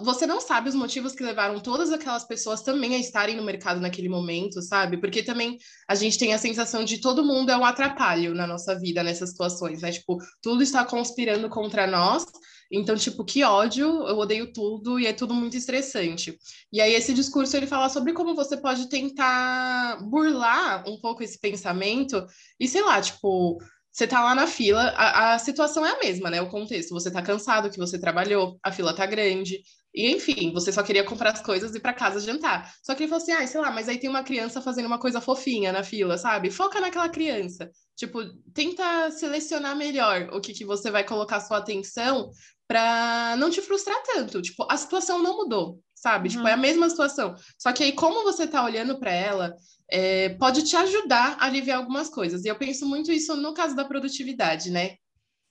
Você 0.03 0.27
não 0.27 0.41
sabe 0.41 0.69
os 0.69 0.75
motivos 0.75 1.13
que 1.13 1.23
levaram 1.23 1.61
todas 1.61 1.93
aquelas 1.93 2.25
pessoas 2.25 2.63
também 2.63 2.95
a 2.95 2.99
estarem 2.99 3.37
no 3.37 3.43
mercado 3.43 3.81
naquele 3.81 4.09
momento, 4.09 4.63
sabe? 4.63 4.99
Porque 4.99 5.23
também 5.23 5.59
a 5.89 5.95
gente 5.95 6.19
tem 6.19 6.33
a 6.33 6.39
sensação 6.39 6.85
de 6.85 7.01
todo 7.01 7.25
mundo 7.25 7.51
é 7.51 7.57
um 7.57 7.65
atrapalho 7.65 8.35
na 8.35 8.47
nossa 8.47 8.79
vida 8.79 9.03
nessas 9.03 9.31
situações, 9.31 9.83
né? 9.83 9.93
Tipo, 9.93 10.19
tudo 10.43 10.63
está 10.63 10.85
conspirando 10.85 11.49
contra 11.49 11.87
nós 11.87 12.27
então, 12.71 12.97
tipo, 12.97 13.25
que 13.25 13.45
ódio, 13.45 13.87
eu 13.87 14.19
odeio 14.19 14.53
tudo 14.53 14.99
e 14.99 15.07
é 15.07 15.13
tudo 15.13 15.35
muito 15.35 15.57
estressante. 15.57 16.37
E 16.73 16.81
aí 16.81 16.95
esse 16.95 17.15
discurso 17.15 17.57
ele 17.57 17.67
fala 17.67 17.89
sobre 17.89 18.13
como 18.13 18.35
você 18.35 18.57
pode 18.57 18.89
tentar 18.89 19.99
burlar 20.09 20.85
um 20.89 21.01
pouco 21.01 21.23
esse 21.23 21.39
pensamento 21.39 22.25
e 22.59 22.67
sei 22.67 22.83
lá, 22.83 23.01
tipo, 23.01 23.59
você 23.97 24.07
tá 24.07 24.23
lá 24.23 24.35
na 24.35 24.47
fila, 24.47 24.91
a, 24.91 25.33
a, 25.33 25.39
situação 25.39 25.85
é 25.85 25.93
a 25.93 25.99
mesma, 25.99 26.29
né? 26.29 26.43
O 26.43 26.51
contexto, 26.51 26.91
você 26.91 27.11
tá 27.11 27.23
cansado, 27.23 27.71
que 27.71 27.79
você 27.79 27.99
trabalhou, 27.99 28.59
a 28.63 28.71
fila 28.71 28.95
tá 28.95 29.07
grande, 29.07 29.63
e 29.95 30.11
enfim, 30.11 30.53
você 30.53 30.71
só 30.71 30.83
queria 30.83 31.03
comprar 31.03 31.31
as 31.31 31.41
coisas 31.41 31.73
e 31.73 31.79
ir 31.79 31.81
para 31.81 31.95
casa 31.95 32.21
jantar. 32.21 32.71
Só 32.83 32.95
que 32.95 33.05
ele 33.05 33.09
falou 33.09 33.23
assim: 33.23 33.33
ah, 33.33 33.47
sei 33.47 33.59
lá, 33.59 33.71
mas 33.71 33.89
aí 33.89 33.97
tem 33.99 34.11
uma 34.11 34.23
criança 34.23 34.61
fazendo 34.61 34.85
uma 34.85 34.99
coisa 34.99 35.19
fofinha 35.19 35.73
na 35.73 35.83
fila, 35.83 36.19
sabe? 36.19 36.51
Foca 36.51 36.79
naquela 36.79 37.09
criança. 37.09 37.71
Tipo, 37.97 38.21
tenta 38.53 39.11
selecionar 39.13 39.75
melhor 39.75 40.29
o 40.31 40.43
que, 40.43 40.53
que 40.53 40.67
você 40.67 40.91
vai 40.91 41.03
colocar 41.03 41.41
sua 41.41 41.57
atenção 41.57 42.31
para 42.69 43.35
não 43.39 43.49
te 43.49 43.63
frustrar 43.63 43.97
tanto. 44.03 44.43
Tipo, 44.43 44.67
a 44.71 44.77
situação 44.77 45.23
não 45.23 45.39
mudou, 45.39 45.81
sabe? 45.97 46.29
Uhum. 46.29 46.35
Tipo, 46.37 46.47
é 46.47 46.53
a 46.53 46.55
uhum. 46.55 46.61
mesma 46.61 46.89
situação. 46.89 47.35
Só 47.59 47.73
que 47.73 47.83
aí, 47.83 47.93
como 47.93 48.23
você 48.23 48.47
tá 48.47 48.63
olhando 48.63 49.01
para 49.01 49.11
ela, 49.11 49.57
é, 49.91 50.29
pode 50.31 50.63
te 50.63 50.77
ajudar 50.77 51.37
a 51.41 51.47
aliviar 51.47 51.79
algumas 51.79 52.09
coisas. 52.09 52.45
E 52.45 52.49
eu 52.49 52.57
penso 52.57 52.87
muito 52.87 53.11
isso 53.11 53.35
no 53.37 53.55
caso 53.55 53.75
da 53.75 53.85
produtividade, 53.85 54.71
né? 54.71 54.97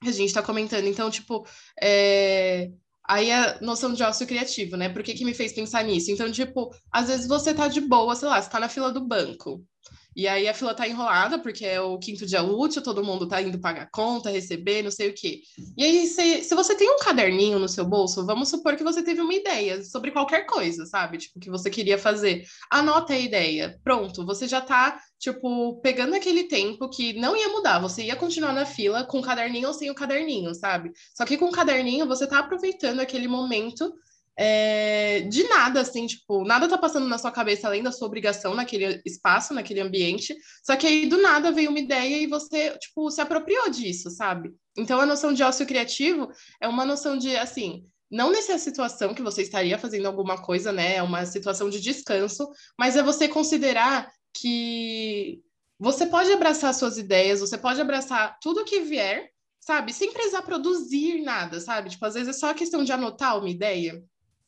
A 0.04 0.12
gente 0.12 0.28
está 0.28 0.44
comentando. 0.44 0.86
Então, 0.86 1.10
tipo, 1.10 1.46
é... 1.82 2.70
aí 3.08 3.32
a 3.32 3.60
noção 3.62 3.94
de 3.94 4.04
ócio 4.04 4.28
criativo, 4.28 4.78
né? 4.78 4.88
Por 4.88 5.04
que, 5.04 5.16
que 5.16 5.26
me 5.26 5.34
fez 5.34 5.52
pensar 5.52 5.84
nisso? 5.84 6.12
Então, 6.12 6.32
tipo, 6.32 6.70
às 6.92 7.08
vezes 7.08 7.28
você 7.28 7.54
tá 7.54 7.68
de 7.68 7.82
boa, 7.82 8.16
sei 8.16 8.28
lá, 8.28 8.42
você 8.42 8.50
tá 8.50 8.60
na 8.60 8.70
fila 8.70 8.92
do 8.92 9.06
banco. 9.06 9.66
E 10.16 10.30
aí 10.30 10.48
a 10.48 10.54
fila 10.54 10.74
tá 10.74 10.88
enrolada, 10.88 11.38
porque 11.38 11.66
é 11.66 11.82
o 11.82 12.00
quinto 12.00 12.26
dia 12.26 12.42
útil, 12.42 12.82
todo 12.82 13.04
mundo 13.04 13.28
tá 13.28 13.42
indo 13.42 13.60
pagar 13.60 13.90
conta, 13.92 14.30
receber, 14.30 14.82
não 14.82 14.90
sei 14.90 15.10
o 15.10 15.14
quê. 15.14 15.42
E 15.78 15.84
aí, 15.84 16.08
se, 16.08 16.44
se 16.44 16.56
você 16.56 16.74
tem 16.74 16.90
um 16.90 17.00
caderninho 17.00 17.60
no 17.60 17.68
seu 17.68 17.84
bolso, 17.84 18.26
vamos 18.26 18.48
supor 18.48 18.78
que 18.78 18.84
você 18.84 19.04
teve 19.04 19.20
uma 19.20 19.34
ideia 19.34 19.84
sobre 19.84 20.12
qualquer 20.12 20.46
coisa, 20.46 20.86
sabe? 20.86 21.18
Tipo, 21.18 21.40
que 21.40 21.50
você 21.50 21.70
queria 21.70 21.98
fazer. 21.98 22.46
Anota 22.72 23.14
a 23.14 23.20
ideia. 23.20 23.78
Pronto, 23.84 24.26
você 24.26 24.48
já 24.48 24.62
tá, 24.62 24.98
tipo, 25.20 25.82
pegando 25.82 26.16
aquele 26.16 26.46
tempo 26.46 26.90
que 26.90 27.12
não 27.20 27.36
ia 27.36 27.50
mudar. 27.50 27.80
Você 27.80 28.04
ia 28.04 28.16
continuar 28.16 28.54
na 28.54 28.66
fila 28.66 29.04
com 29.04 29.20
o 29.20 29.24
caderninho 29.24 29.68
ou 29.68 29.74
sem 29.74 29.92
o 29.92 29.96
caderninho, 29.96 30.56
sabe? 30.56 30.94
Só 31.14 31.26
que 31.26 31.38
com 31.38 31.48
o 31.48 31.52
caderninho, 31.52 32.08
você 32.08 32.26
tá 32.26 32.40
aproveitando 32.40 33.02
aquele 33.02 33.28
momento 33.28 33.94
é, 34.38 35.22
de 35.22 35.44
nada, 35.44 35.82
assim, 35.82 36.06
tipo, 36.06 36.44
nada 36.44 36.68
tá 36.68 36.78
passando 36.78 37.08
na 37.08 37.18
sua 37.18 37.32
cabeça 37.32 37.68
além 37.68 37.82
da 37.82 37.92
sua 37.92 38.08
obrigação 38.08 38.54
naquele 38.54 39.02
espaço, 39.06 39.54
naquele 39.54 39.80
ambiente. 39.80 40.36
Só 40.64 40.76
que 40.76 40.86
aí 40.86 41.06
do 41.06 41.22
nada 41.22 41.52
veio 41.52 41.70
uma 41.70 41.80
ideia 41.80 42.18
e 42.18 42.28
você, 42.28 42.78
tipo, 42.78 43.10
se 43.10 43.22
apropriou 43.22 43.70
disso, 43.70 44.10
sabe? 44.10 44.54
Então 44.78 45.00
a 45.00 45.06
noção 45.06 45.34
de 45.34 45.42
ócio 45.42 45.66
criativo 45.66 46.30
é 46.62 46.68
uma 46.68 46.86
noção 46.86 47.18
de, 47.18 47.36
assim, 47.38 47.86
não 48.12 48.32
nessa 48.32 48.58
situação 48.58 49.14
que 49.14 49.22
você 49.22 49.42
estaria 49.42 49.80
fazendo 49.80 50.06
alguma 50.06 50.42
coisa, 50.42 50.72
né? 50.72 50.96
É 50.96 51.04
uma 51.04 51.26
situação 51.26 51.70
de 51.70 51.80
descanso, 51.80 52.50
mas 52.78 52.98
é 52.98 53.04
você 53.04 53.28
considerar 53.28 54.12
que 54.34 55.42
você 55.80 56.06
pode 56.06 56.32
abraçar 56.32 56.74
suas 56.74 56.98
ideias, 56.98 57.40
você 57.40 57.58
pode 57.58 57.80
abraçar 57.80 58.38
tudo 58.42 58.66
que 58.66 58.82
vier, 58.82 59.30
sabe? 59.62 59.94
Sem 59.94 60.12
precisar 60.12 60.42
produzir 60.42 61.22
nada, 61.22 61.62
sabe? 61.62 61.90
Tipo, 61.90 62.06
às 62.06 62.14
vezes 62.14 62.36
é 62.36 62.38
só 62.38 62.54
questão 62.54 62.84
de 62.84 62.92
anotar 62.92 63.38
uma 63.38 63.50
ideia 63.50 64.04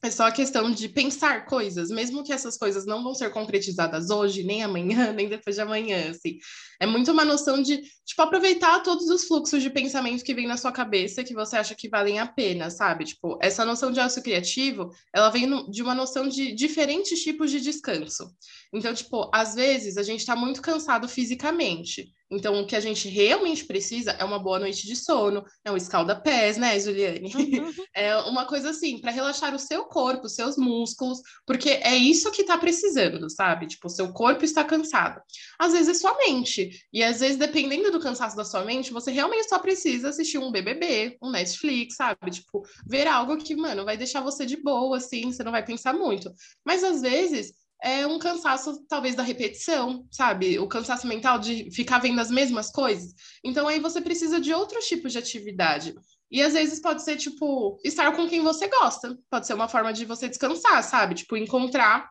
é 0.08 0.12
só 0.12 0.28
a 0.28 0.32
questão 0.32 0.72
de 0.72 0.88
pensar 0.90 1.46
coisas, 1.46 1.90
mesmo 1.90 2.24
que 2.24 2.34
essas 2.34 2.58
coisas 2.58 2.86
não 2.86 3.04
vão 3.04 3.14
ser 3.14 3.30
concretizadas 3.30 4.10
hoje, 4.10 4.44
nem 4.44 4.64
amanhã, 4.64 5.12
nem 5.14 5.28
depois 5.28 5.56
de 5.56 5.62
amanhã, 5.62 6.10
assim. 6.10 6.40
É 6.80 6.86
muito 6.86 7.12
uma 7.12 7.26
noção 7.26 7.62
de, 7.62 7.82
tipo, 8.06 8.22
aproveitar 8.22 8.82
todos 8.82 9.10
os 9.10 9.26
fluxos 9.26 9.62
de 9.62 9.70
pensamento 9.70 10.24
que 10.24 10.34
vem 10.34 10.48
na 10.48 10.58
sua 10.58 10.72
cabeça 10.72 11.24
que 11.24 11.34
você 11.34 11.58
acha 11.58 11.76
que 11.76 11.90
valem 11.90 12.20
a 12.20 12.26
pena, 12.26 12.70
sabe? 12.70 13.06
Tipo, 13.06 13.38
essa 13.42 13.66
noção 13.66 13.92
de 13.92 14.00
ócio 14.00 14.24
criativo, 14.24 14.90
ela 15.14 15.30
vem 15.30 15.46
no, 15.46 15.70
de 15.70 15.82
uma 15.84 15.94
noção 15.94 16.28
de 16.28 16.54
diferentes 16.54 17.22
tipos 17.22 17.52
de 17.52 17.60
descanso. 17.60 18.32
Então, 18.74 18.94
tipo, 18.94 19.30
às 19.34 19.56
vezes 19.56 19.98
a 19.98 20.04
gente 20.04 20.26
tá 20.26 20.36
muito 20.36 20.62
cansado 20.62 21.08
fisicamente. 21.08 22.14
Então, 22.30 22.60
o 22.60 22.68
que 22.68 22.76
a 22.76 22.80
gente 22.80 23.08
realmente 23.08 23.66
precisa 23.66 24.12
é 24.12 24.24
uma 24.24 24.38
boa 24.38 24.60
noite 24.60 24.86
de 24.86 24.96
sono, 24.96 25.46
é 25.64 25.72
um 25.72 25.78
escalda-pés, 25.78 26.58
né, 26.58 26.80
Juliane? 26.80 27.32
Uhum. 27.34 27.74
É 27.94 28.16
uma 28.18 28.46
coisa 28.46 28.70
assim, 28.70 29.00
para 29.00 29.10
relaxar 29.10 29.56
o 29.56 29.60
seu 29.60 29.86
corpo, 29.86 30.28
os 30.28 30.36
seus 30.36 30.56
músculos, 30.56 31.20
porque 31.48 31.70
é 31.70 31.96
isso 31.96 32.32
que 32.32 32.44
tá 32.44 32.56
precisando, 32.56 33.28
sabe? 33.28 33.66
Tipo, 33.66 33.88
o 33.88 33.90
seu 33.90 34.14
corpo 34.14 34.46
está 34.46 34.64
cansado. 34.64 35.20
Às 35.58 35.74
vezes 35.74 35.90
é 35.90 35.94
sua 35.96 36.16
mente, 36.18 36.70
e 36.94 37.04
às 37.04 37.22
vezes, 37.22 37.38
dependendo 37.38 37.92
do 37.92 38.00
cansaço 38.00 38.36
da 38.36 38.46
sua 38.46 38.64
mente, 38.64 38.94
você 38.94 39.10
realmente 39.10 39.50
só 39.50 39.58
precisa 39.58 40.10
assistir 40.10 40.38
um 40.38 40.52
BBB, 40.52 41.18
um 41.22 41.32
Netflix, 41.32 41.96
sabe? 41.96 42.30
Tipo, 42.30 42.62
ver 42.86 43.08
algo 43.08 43.38
que, 43.38 43.56
mano, 43.56 43.84
vai 43.84 43.98
deixar 43.98 44.22
você 44.22 44.46
de 44.46 44.58
boa, 44.58 44.98
assim, 44.98 45.32
você 45.32 45.44
não 45.44 45.52
vai 45.52 45.66
pensar 45.66 45.94
muito. 45.94 46.32
Mas 46.64 46.84
às 46.84 47.02
vezes 47.02 47.54
é 47.82 48.08
um 48.08 48.18
cansaço, 48.18 48.84
talvez, 48.88 49.16
da 49.16 49.24
repetição, 49.24 50.06
sabe? 50.12 50.58
O 50.60 50.68
cansaço 50.68 51.08
mental 51.08 51.40
de 51.40 51.70
ficar 51.72 52.00
vendo 52.00 52.20
as 52.20 52.32
mesmas 52.32 52.72
coisas. 52.72 53.14
Então, 53.44 53.68
aí 53.68 53.80
você 53.80 54.02
precisa 54.02 54.40
de 54.40 54.54
outros 54.54 54.86
tipos 54.88 55.12
de 55.12 55.20
atividade. 55.20 55.94
E 56.30 56.42
às 56.42 56.54
vezes 56.54 56.82
pode 56.82 57.04
ser, 57.04 57.18
tipo, 57.18 57.80
estar 57.84 58.12
com 58.16 58.28
quem 58.28 58.42
você 58.42 58.68
gosta. 58.68 59.18
Pode 59.30 59.48
ser 59.48 59.54
uma 59.54 59.70
forma 59.70 59.94
de 59.94 60.06
você 60.06 60.28
descansar, 60.28 60.84
sabe? 60.84 61.16
Tipo, 61.16 61.38
encontrar. 61.38 62.10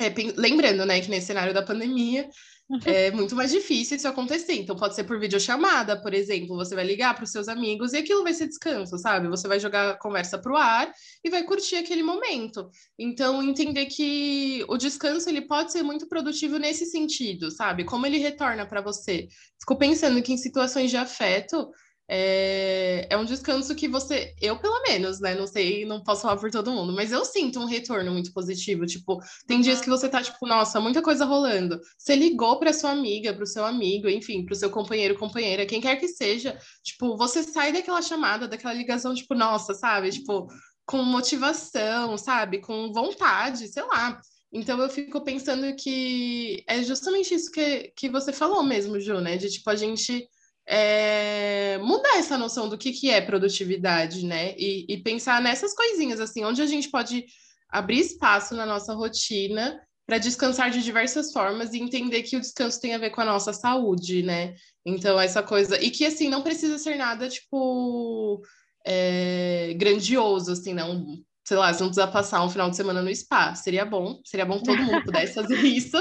É, 0.00 0.12
lembrando, 0.36 0.84
né, 0.84 1.00
que 1.00 1.08
nesse 1.08 1.28
cenário 1.28 1.54
da 1.54 1.62
pandemia. 1.62 2.28
É 2.86 3.10
muito 3.10 3.36
mais 3.36 3.50
difícil 3.50 3.96
isso 3.96 4.08
acontecer. 4.08 4.54
Então, 4.54 4.76
pode 4.76 4.94
ser 4.94 5.04
por 5.04 5.18
videochamada, 5.18 6.00
por 6.00 6.14
exemplo. 6.14 6.56
Você 6.56 6.74
vai 6.74 6.84
ligar 6.84 7.14
para 7.14 7.24
os 7.24 7.30
seus 7.30 7.48
amigos 7.48 7.92
e 7.92 7.98
aquilo 7.98 8.22
vai 8.22 8.32
ser 8.32 8.48
descanso, 8.48 8.96
sabe? 8.98 9.28
Você 9.28 9.46
vai 9.46 9.60
jogar 9.60 9.90
a 9.90 9.98
conversa 9.98 10.38
para 10.38 10.52
o 10.52 10.56
ar 10.56 10.90
e 11.22 11.30
vai 11.30 11.42
curtir 11.44 11.76
aquele 11.76 12.02
momento. 12.02 12.70
Então, 12.98 13.42
entender 13.42 13.86
que 13.86 14.64
o 14.68 14.76
descanso 14.76 15.28
ele 15.28 15.42
pode 15.42 15.72
ser 15.72 15.82
muito 15.82 16.08
produtivo 16.08 16.58
nesse 16.58 16.86
sentido, 16.86 17.50
sabe? 17.50 17.84
Como 17.84 18.06
ele 18.06 18.18
retorna 18.18 18.66
para 18.66 18.80
você. 18.80 19.28
Fico 19.60 19.76
pensando 19.76 20.22
que 20.22 20.32
em 20.32 20.36
situações 20.38 20.90
de 20.90 20.96
afeto, 20.96 21.70
é, 22.08 23.06
é 23.08 23.16
um 23.16 23.24
descanso 23.24 23.74
que 23.74 23.88
você, 23.88 24.34
eu 24.40 24.58
pelo 24.58 24.82
menos, 24.82 25.20
né? 25.20 25.34
Não 25.34 25.46
sei, 25.46 25.84
não 25.86 26.02
posso 26.02 26.22
falar 26.22 26.36
por 26.36 26.50
todo 26.50 26.70
mundo, 26.70 26.92
mas 26.92 27.12
eu 27.12 27.24
sinto 27.24 27.58
um 27.60 27.64
retorno 27.64 28.12
muito 28.12 28.32
positivo. 28.32 28.84
Tipo, 28.86 29.18
tem 29.46 29.60
dias 29.60 29.80
que 29.80 29.88
você 29.88 30.08
tá, 30.08 30.22
tipo, 30.22 30.46
nossa, 30.46 30.80
muita 30.80 31.02
coisa 31.02 31.24
rolando. 31.24 31.80
Você 31.96 32.14
ligou 32.14 32.58
para 32.58 32.72
sua 32.72 32.90
amiga, 32.90 33.32
para 33.32 33.44
o 33.44 33.46
seu 33.46 33.64
amigo, 33.64 34.08
enfim, 34.08 34.44
para 34.44 34.52
o 34.52 34.56
seu 34.56 34.70
companheiro, 34.70 35.18
companheira, 35.18 35.66
quem 35.66 35.80
quer 35.80 35.96
que 35.96 36.08
seja, 36.08 36.58
tipo, 36.82 37.16
você 37.16 37.42
sai 37.42 37.72
daquela 37.72 38.02
chamada, 38.02 38.46
daquela 38.46 38.74
ligação, 38.74 39.14
tipo, 39.14 39.34
nossa, 39.34 39.72
sabe? 39.74 40.10
Tipo, 40.10 40.46
com 40.86 41.02
motivação, 41.02 42.18
sabe? 42.18 42.60
Com 42.60 42.92
vontade, 42.92 43.68
sei 43.68 43.82
lá. 43.84 44.20
Então 44.52 44.78
eu 44.80 44.88
fico 44.88 45.20
pensando 45.24 45.74
que 45.74 46.62
é 46.68 46.82
justamente 46.82 47.34
isso 47.34 47.50
que, 47.50 47.92
que 47.96 48.08
você 48.08 48.32
falou 48.32 48.62
mesmo, 48.62 49.00
Ju, 49.00 49.20
né? 49.20 49.36
De 49.36 49.50
tipo, 49.50 49.68
a 49.68 49.74
gente 49.74 50.28
é, 50.66 51.78
mudar 51.78 52.16
essa 52.16 52.38
noção 52.38 52.68
do 52.68 52.78
que, 52.78 52.92
que 52.92 53.10
é 53.10 53.20
produtividade, 53.20 54.24
né? 54.24 54.54
E, 54.56 54.86
e, 54.88 55.02
pensar 55.02 55.40
nessas 55.40 55.74
coisinhas, 55.74 56.20
assim, 56.20 56.44
onde 56.44 56.62
a 56.62 56.66
gente 56.66 56.90
pode 56.90 57.26
abrir 57.68 58.00
espaço 58.00 58.54
na 58.54 58.64
nossa 58.64 58.94
rotina 58.94 59.80
para 60.06 60.18
descansar 60.18 60.70
de 60.70 60.82
diversas 60.82 61.32
formas 61.32 61.72
e 61.72 61.80
entender 61.80 62.22
que 62.22 62.36
o 62.36 62.40
descanso 62.40 62.80
tem 62.80 62.94
a 62.94 62.98
ver 62.98 63.10
com 63.10 63.20
a 63.20 63.24
nossa 63.24 63.52
saúde, 63.52 64.22
né? 64.22 64.54
Então, 64.84 65.20
essa 65.20 65.42
coisa. 65.42 65.82
E 65.82 65.90
que, 65.90 66.04
assim, 66.04 66.28
não 66.28 66.42
precisa 66.42 66.78
ser 66.78 66.96
nada, 66.96 67.28
tipo, 67.28 68.42
é, 68.86 69.74
grandioso, 69.76 70.52
assim, 70.52 70.74
não. 70.74 71.22
Sei 71.46 71.58
lá, 71.58 71.72
você 71.72 71.82
não 71.82 71.90
precisa 71.90 72.06
passar 72.06 72.42
um 72.42 72.48
final 72.48 72.70
de 72.70 72.76
semana 72.76 73.02
no 73.02 73.14
spa. 73.14 73.54
Seria 73.54 73.84
bom, 73.84 74.18
seria 74.24 74.46
bom 74.46 74.58
que 74.58 74.64
todo 74.64 74.82
mundo 74.82 75.04
pudesse 75.04 75.34
fazer 75.34 75.58
isso, 75.64 75.98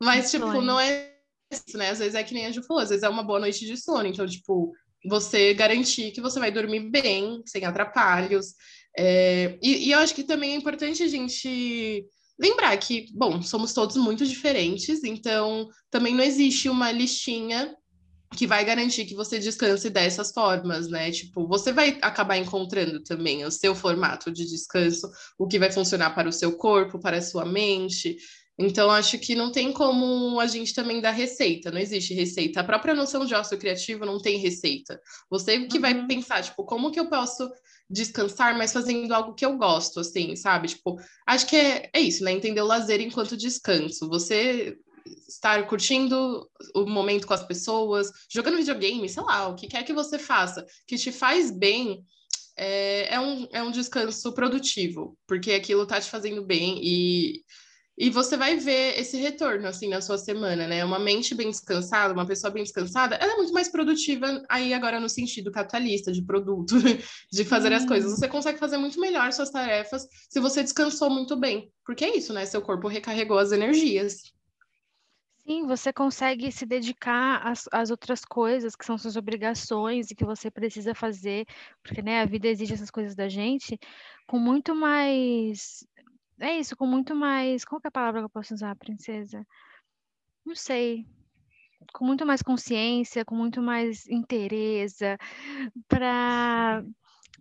mas, 0.00 0.30
tipo, 0.30 0.60
não 0.60 0.78
é 0.78 1.13
isso, 1.54 1.78
né? 1.78 1.90
Às 1.90 1.98
vezes 1.98 2.14
é 2.14 2.22
que 2.22 2.34
nem 2.34 2.46
a 2.46 2.50
Ju 2.50 2.62
falou, 2.62 2.82
às 2.82 2.90
vezes 2.90 3.02
é 3.02 3.08
uma 3.08 3.22
boa 3.22 3.40
noite 3.40 3.64
de 3.64 3.76
sono. 3.76 4.06
Então, 4.06 4.26
tipo, 4.26 4.72
você 5.06 5.54
garantir 5.54 6.10
que 6.12 6.20
você 6.20 6.38
vai 6.38 6.50
dormir 6.50 6.90
bem, 6.90 7.42
sem 7.46 7.64
atrapalhos. 7.64 8.54
É... 8.96 9.58
E, 9.62 9.88
e, 9.88 9.90
eu 9.92 9.98
acho 9.98 10.14
que 10.14 10.22
também 10.22 10.52
é 10.52 10.56
importante 10.56 11.02
a 11.02 11.08
gente 11.08 12.04
lembrar 12.38 12.76
que, 12.76 13.06
bom, 13.14 13.42
somos 13.42 13.72
todos 13.72 13.96
muito 13.96 14.26
diferentes, 14.26 15.04
então 15.04 15.68
também 15.90 16.14
não 16.14 16.24
existe 16.24 16.68
uma 16.68 16.90
listinha 16.90 17.74
que 18.34 18.46
vai 18.46 18.64
garantir 18.64 19.04
que 19.04 19.14
você 19.14 19.38
descanse 19.38 19.88
dessas 19.88 20.32
formas, 20.32 20.88
né? 20.88 21.10
Tipo, 21.10 21.46
você 21.46 21.72
vai 21.72 21.98
acabar 22.02 22.36
encontrando 22.36 23.00
também 23.02 23.44
o 23.44 23.50
seu 23.50 23.74
formato 23.74 24.30
de 24.30 24.44
descanso, 24.44 25.08
o 25.38 25.46
que 25.46 25.58
vai 25.58 25.70
funcionar 25.70 26.10
para 26.10 26.28
o 26.28 26.32
seu 26.32 26.56
corpo, 26.56 26.98
para 26.98 27.18
a 27.18 27.22
sua 27.22 27.44
mente. 27.44 28.16
Então, 28.58 28.90
acho 28.90 29.18
que 29.18 29.34
não 29.34 29.50
tem 29.50 29.72
como 29.72 30.38
a 30.38 30.46
gente 30.46 30.72
também 30.72 31.00
dar 31.00 31.10
receita, 31.10 31.72
não 31.72 31.80
existe 31.80 32.14
receita. 32.14 32.60
A 32.60 32.64
própria 32.64 32.94
noção 32.94 33.24
de 33.24 33.34
ócio 33.34 33.58
criativo 33.58 34.06
não 34.06 34.18
tem 34.18 34.38
receita. 34.38 35.00
Você 35.28 35.66
que 35.66 35.76
uhum. 35.76 35.82
vai 35.82 36.06
pensar, 36.06 36.42
tipo, 36.42 36.64
como 36.64 36.92
que 36.92 37.00
eu 37.00 37.08
posso 37.08 37.50
descansar, 37.90 38.56
mas 38.56 38.72
fazendo 38.72 39.12
algo 39.12 39.34
que 39.34 39.44
eu 39.44 39.56
gosto, 39.56 40.00
assim, 40.00 40.36
sabe? 40.36 40.68
Tipo, 40.68 40.96
acho 41.26 41.46
que 41.46 41.56
é, 41.56 41.90
é 41.92 42.00
isso, 42.00 42.22
né? 42.22 42.32
Entender 42.32 42.60
o 42.60 42.66
lazer 42.66 43.00
enquanto 43.00 43.36
descanso. 43.36 44.08
Você 44.08 44.78
estar 45.28 45.66
curtindo 45.66 46.48
o 46.74 46.86
momento 46.86 47.26
com 47.26 47.34
as 47.34 47.44
pessoas, 47.44 48.10
jogando 48.30 48.56
videogame, 48.56 49.08
sei 49.08 49.22
lá, 49.22 49.48
o 49.48 49.54
que 49.54 49.66
quer 49.66 49.82
que 49.82 49.92
você 49.92 50.18
faça, 50.18 50.64
que 50.86 50.96
te 50.96 51.12
faz 51.12 51.50
bem, 51.50 52.04
é, 52.56 53.14
é, 53.14 53.20
um, 53.20 53.48
é 53.52 53.62
um 53.62 53.70
descanso 53.70 54.32
produtivo, 54.32 55.18
porque 55.26 55.52
aquilo 55.52 55.86
tá 55.86 56.00
te 56.00 56.08
fazendo 56.08 56.44
bem 56.44 56.80
e 56.82 57.42
e 57.96 58.10
você 58.10 58.36
vai 58.36 58.56
ver 58.56 58.98
esse 58.98 59.16
retorno, 59.16 59.68
assim, 59.68 59.88
na 59.88 60.00
sua 60.00 60.18
semana, 60.18 60.66
né? 60.66 60.84
Uma 60.84 60.98
mente 60.98 61.34
bem 61.34 61.50
descansada, 61.50 62.12
uma 62.12 62.26
pessoa 62.26 62.50
bem 62.52 62.64
descansada, 62.64 63.14
ela 63.16 63.34
é 63.34 63.36
muito 63.36 63.52
mais 63.52 63.68
produtiva 63.68 64.44
aí 64.48 64.74
agora 64.74 64.98
no 64.98 65.08
sentido 65.08 65.52
capitalista, 65.52 66.10
de 66.10 66.22
produto, 66.22 66.74
de 67.30 67.44
fazer 67.44 67.72
hum. 67.72 67.76
as 67.76 67.86
coisas. 67.86 68.18
Você 68.18 68.28
consegue 68.28 68.58
fazer 68.58 68.78
muito 68.78 69.00
melhor 69.00 69.32
suas 69.32 69.50
tarefas 69.50 70.06
se 70.28 70.40
você 70.40 70.62
descansou 70.62 71.08
muito 71.08 71.36
bem. 71.36 71.70
Porque 71.84 72.04
é 72.04 72.16
isso, 72.16 72.32
né? 72.32 72.44
Seu 72.46 72.60
corpo 72.60 72.88
recarregou 72.88 73.38
as 73.38 73.52
energias. 73.52 74.34
Sim, 75.46 75.66
você 75.66 75.92
consegue 75.92 76.50
se 76.50 76.64
dedicar 76.64 77.46
às, 77.46 77.68
às 77.70 77.90
outras 77.90 78.24
coisas 78.24 78.74
que 78.74 78.84
são 78.84 78.96
suas 78.96 79.14
obrigações 79.14 80.10
e 80.10 80.14
que 80.14 80.24
você 80.24 80.50
precisa 80.50 80.94
fazer, 80.94 81.44
porque, 81.82 82.00
né, 82.00 82.22
a 82.22 82.24
vida 82.24 82.48
exige 82.48 82.72
essas 82.72 82.90
coisas 82.90 83.14
da 83.14 83.28
gente, 83.28 83.78
com 84.26 84.38
muito 84.38 84.74
mais 84.74 85.86
é 86.40 86.58
isso, 86.58 86.76
com 86.76 86.86
muito 86.86 87.14
mais. 87.14 87.64
Qual 87.64 87.80
que 87.80 87.86
é 87.86 87.88
a 87.88 87.92
palavra 87.92 88.20
que 88.20 88.24
eu 88.26 88.30
posso 88.30 88.54
usar, 88.54 88.74
princesa? 88.76 89.46
Não 90.44 90.54
sei. 90.54 91.06
Com 91.92 92.04
muito 92.04 92.26
mais 92.26 92.42
consciência, 92.42 93.24
com 93.24 93.34
muito 93.34 93.62
mais 93.62 94.06
interesse, 94.08 95.04
para. 95.88 96.84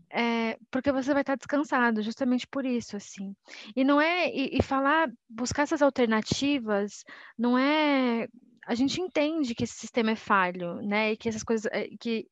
É, 0.09 0.57
porque 0.69 0.91
você 0.91 1.11
vai 1.11 1.21
estar 1.21 1.35
descansado, 1.35 2.01
justamente 2.01 2.47
por 2.47 2.65
isso, 2.65 2.95
assim. 2.95 3.35
E 3.75 3.83
não 3.83 3.99
é. 3.99 4.29
E, 4.29 4.57
e 4.57 4.61
falar, 4.61 5.11
buscar 5.29 5.63
essas 5.63 5.81
alternativas, 5.81 7.03
não 7.37 7.57
é 7.57 8.27
a 8.65 8.75
gente 8.75 9.01
entende 9.01 9.55
que 9.55 9.63
esse 9.63 9.75
sistema 9.75 10.11
é 10.11 10.15
falho, 10.15 10.81
né? 10.81 11.13
E 11.13 11.17
que 11.17 11.29
essas 11.29 11.43
coisas 11.43 11.69
eh, 11.71 11.89
que 11.99 12.27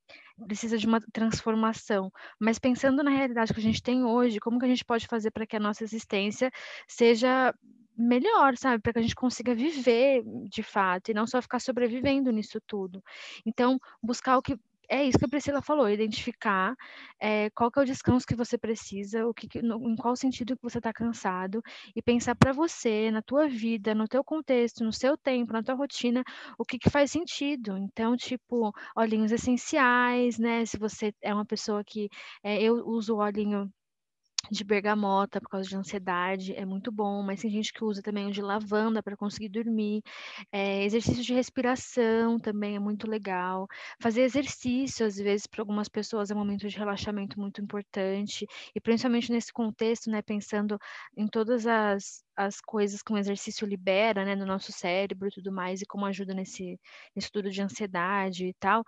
precisa 0.47 0.77
de 0.77 0.88
uma 0.88 1.01
transformação. 1.13 2.11
Mas 2.39 2.59
pensando 2.59 3.03
na 3.03 3.11
realidade 3.11 3.53
que 3.53 3.59
a 3.59 3.63
gente 3.63 3.81
tem 3.81 4.03
hoje, 4.03 4.39
como 4.39 4.59
que 4.59 4.65
a 4.65 4.69
gente 4.69 4.85
pode 4.85 5.07
fazer 5.07 5.31
para 5.31 5.45
que 5.45 5.55
a 5.55 5.59
nossa 5.59 5.83
existência 5.83 6.51
seja 6.88 7.53
melhor, 7.97 8.57
sabe? 8.57 8.81
Para 8.81 8.93
que 8.93 9.00
a 9.00 9.01
gente 9.01 9.15
consiga 9.15 9.53
viver 9.53 10.23
de 10.50 10.63
fato 10.63 11.09
e 11.11 11.13
não 11.13 11.27
só 11.27 11.41
ficar 11.41 11.59
sobrevivendo 11.59 12.31
nisso 12.31 12.59
tudo. 12.65 13.03
Então, 13.45 13.79
buscar 14.01 14.38
o 14.38 14.41
que 14.41 14.57
é 14.91 15.05
isso 15.05 15.17
que 15.17 15.25
a 15.25 15.29
Priscila 15.29 15.62
falou, 15.62 15.89
identificar 15.89 16.75
é, 17.19 17.50
qual 17.51 17.71
que 17.71 17.79
é 17.79 17.83
o 17.83 17.86
descanso 17.86 18.25
que 18.27 18.36
você 18.36 18.57
precisa, 18.57 19.25
o 19.25 19.33
que, 19.33 19.62
no, 19.62 19.89
em 19.89 19.95
qual 19.95 20.15
sentido 20.17 20.55
que 20.57 20.63
você 20.63 20.79
está 20.79 20.91
cansado, 20.91 21.62
e 21.95 22.01
pensar 22.01 22.36
para 22.36 22.51
você, 22.51 23.10
na 23.10 23.21
tua 23.21 23.48
vida, 23.48 23.95
no 23.95 24.07
teu 24.07 24.24
contexto, 24.24 24.83
no 24.83 24.91
seu 24.91 25.17
tempo, 25.17 25.53
na 25.53 25.63
tua 25.63 25.75
rotina, 25.75 26.24
o 26.57 26.65
que, 26.65 26.77
que 26.77 26.89
faz 26.89 27.12
sentido. 27.12 27.77
Então, 27.77 28.17
tipo, 28.17 28.74
olhinhos 28.95 29.31
essenciais, 29.31 30.38
né? 30.38 30.65
Se 30.65 30.77
você 30.77 31.13
é 31.21 31.33
uma 31.33 31.45
pessoa 31.45 31.83
que 31.86 32.10
é, 32.43 32.62
eu 32.62 32.75
uso 32.86 33.15
o 33.15 33.19
olhinho 33.19 33.71
de 34.50 34.63
bergamota 34.63 35.39
por 35.39 35.50
causa 35.50 35.67
de 35.67 35.75
ansiedade, 35.75 36.53
é 36.55 36.65
muito 36.65 36.91
bom, 36.91 37.21
mas 37.24 37.41
tem 37.41 37.51
gente 37.51 37.71
que 37.74 37.83
usa 37.83 38.01
também 38.01 38.27
o 38.27 38.31
de 38.31 38.41
lavanda 38.41 39.03
para 39.03 39.15
conseguir 39.17 39.50
dormir. 39.50 40.01
É, 40.51 40.83
exercício 40.83 41.24
de 41.24 41.33
respiração 41.33 42.39
também 42.39 42.75
é 42.75 42.79
muito 42.79 43.07
legal. 43.10 43.67
Fazer 44.01 44.21
exercício, 44.21 45.05
às 45.05 45.15
vezes, 45.17 45.48
para 45.48 45.62
algumas 45.62 45.88
pessoas 45.89 46.31
é 46.31 46.36
um 46.36 46.38
momento 46.39 46.67
de 46.67 46.77
relaxamento 46.77 47.39
muito 47.39 47.62
importante, 47.62 48.45
e 48.75 48.81
principalmente 48.81 49.31
nesse 49.31 49.51
contexto, 49.53 50.10
né, 50.10 50.21
pensando 50.21 50.77
em 51.15 51.27
todas 51.27 51.67
as, 51.67 52.24
as 52.36 52.60
coisas 52.62 53.01
que 53.01 53.13
um 53.13 53.17
exercício 53.17 53.67
libera, 53.67 54.25
né, 54.25 54.36
no 54.36 54.45
nosso 54.45 54.71
cérebro 54.71 55.27
e 55.27 55.31
tudo 55.31 55.51
mais, 55.51 55.81
e 55.81 55.86
como 55.86 56.05
ajuda 56.05 56.33
nesse, 56.33 56.79
estudo 57.15 57.50
de 57.50 57.62
ansiedade 57.62 58.48
e 58.48 58.53
tal, 58.60 58.83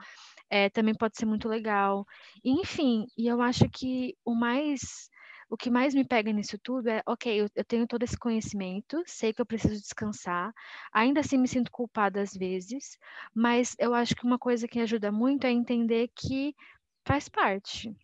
é, 0.50 0.70
também 0.70 0.94
pode 0.96 1.18
ser 1.18 1.26
muito 1.26 1.48
legal. 1.48 2.06
Enfim, 2.44 3.06
e 3.18 3.28
eu 3.28 3.42
acho 3.42 3.70
que 3.70 4.16
o 4.26 4.36
mais 4.36 5.10
o 5.54 5.58
que 5.58 5.70
mais 5.70 5.94
me 5.94 6.04
pega 6.04 6.32
nisso 6.32 6.58
tudo 6.58 6.90
é, 6.90 7.04
ok, 7.06 7.42
eu, 7.42 7.48
eu, 7.56 7.64
tenho 7.64 7.86
todo 7.86 8.02
esse 8.02 8.18
conhecimento, 8.18 9.04
sei 9.06 9.32
que 9.32 9.40
eu 9.40 9.46
preciso 9.46 9.80
descansar, 9.80 10.52
ainda 10.92 11.20
assim 11.20 11.38
me 11.38 11.48
sinto 11.48 11.72
culpada 11.72 12.20
às 12.20 12.34
vezes, 12.34 12.98
mas 13.36 13.76
eu 13.78 13.94
acho 13.94 14.16
que 14.16 14.26
uma 14.26 14.40
coisa 14.40 14.68
que 14.68 14.80
ajuda 14.80 15.12
muito 15.12 15.46
é 15.46 15.52
entender 15.52 16.10
que 16.16 16.56
faz 17.06 17.30
parte. 17.30 17.96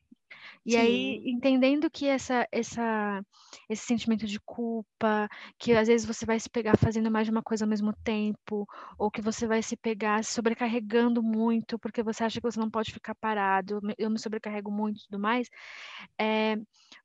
E 0.64 0.74
Sim. 0.74 0.78
aí, 0.78 1.22
entendendo 1.26 1.90
que 1.90 2.06
essa, 2.06 2.48
essa, 2.52 3.24
esse 3.68 3.84
sentimento 3.84 4.28
de 4.28 4.40
culpa, 4.42 5.28
que 5.58 5.74
às 5.74 5.88
vezes 5.88 6.06
você 6.06 6.26
vai 6.28 6.40
se 6.40 6.50
pegar 6.50 6.78
fazendo 6.78 7.10
mais 7.10 7.26
de 7.26 7.32
uma 7.32 7.42
coisa 7.42 7.66
ao 7.66 7.70
mesmo 7.70 7.94
tempo, 8.04 8.68
ou 8.98 9.10
que 9.10 9.22
você 9.22 9.48
vai 9.48 9.64
se 9.64 9.76
pegar 9.76 10.24
sobrecarregando 10.24 11.24
muito, 11.24 11.80
porque 11.80 12.04
você 12.04 12.24
acha 12.24 12.40
que 12.40 12.48
você 12.52 12.60
não 12.60 12.70
pode 12.70 12.92
ficar 12.94 13.16
parado, 13.16 13.80
eu 13.98 14.10
me 14.12 14.20
sobrecarrego 14.20 14.70
muito 14.72 15.00
e 15.00 15.04
tudo 15.06 15.20
mais, 15.20 15.50
é, 16.20 16.56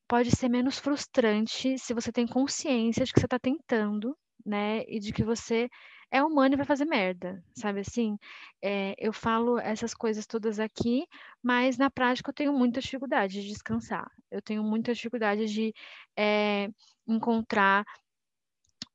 pode 0.08 0.30
ser 0.30 0.49
menos 0.49 0.78
frustrante 0.78 1.78
se 1.78 1.94
você 1.94 2.12
tem 2.12 2.26
consciência 2.26 3.04
de 3.04 3.12
que 3.12 3.20
você 3.20 3.26
está 3.26 3.38
tentando, 3.38 4.16
né? 4.44 4.82
E 4.88 5.00
de 5.00 5.12
que 5.12 5.25
você 5.25 5.68
é 6.11 6.23
humano 6.23 6.54
e 6.54 6.56
vai 6.56 6.66
fazer 6.66 6.84
merda, 6.84 7.42
sabe 7.56 7.80
assim? 7.80 8.16
É, 8.62 8.94
eu 8.99 9.12
falo 9.12 9.58
essas 9.58 9.94
coisas 9.94 10.26
todas 10.26 10.61
aqui, 10.61 11.06
mas 11.42 11.76
na 11.76 11.90
prática 11.90 12.30
eu 12.30 12.34
tenho 12.34 12.52
muita 12.52 12.80
dificuldade 12.80 13.42
de 13.42 13.49
descansar. 13.49 14.08
Eu 14.30 14.40
tenho 14.40 14.62
muita 14.62 14.94
dificuldade 14.94 15.46
de 15.46 15.75
é, 16.16 16.68
encontrar 17.06 17.84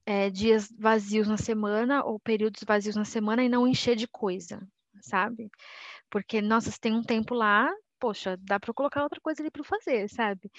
é, 0.06 0.30
dias 0.30 0.72
vazios 0.78 1.28
na 1.28 1.38
semana 1.38 2.04
ou 2.04 2.20
períodos 2.20 2.63
vazios 2.66 2.96
na 2.96 3.06
semana 3.06 3.44
e 3.44 3.50
não 3.50 3.68
encher 3.68 3.96
de 3.96 4.08
coisa, 4.08 4.66
sabe? 5.01 5.50
Porque, 6.10 6.42
nossa, 6.42 6.72
se 6.72 6.80
tem 6.80 6.94
um 6.94 7.04
tempo 7.04 7.36
lá, 7.36 7.70
poxa, 8.00 8.38
dá 8.41 8.60
para 8.60 8.74
colocar 8.74 9.03
outra 9.03 9.20
coisa 9.22 9.41
ali 9.41 9.51
para 9.51 9.63
fazer, 9.63 10.10
sabe? 10.10 10.51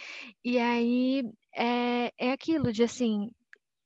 E 0.45 0.59
aí 0.59 1.25
é, 1.55 2.13
é 2.19 2.33
aquilo 2.33 2.73
de 2.73 2.83
assim 2.83 3.31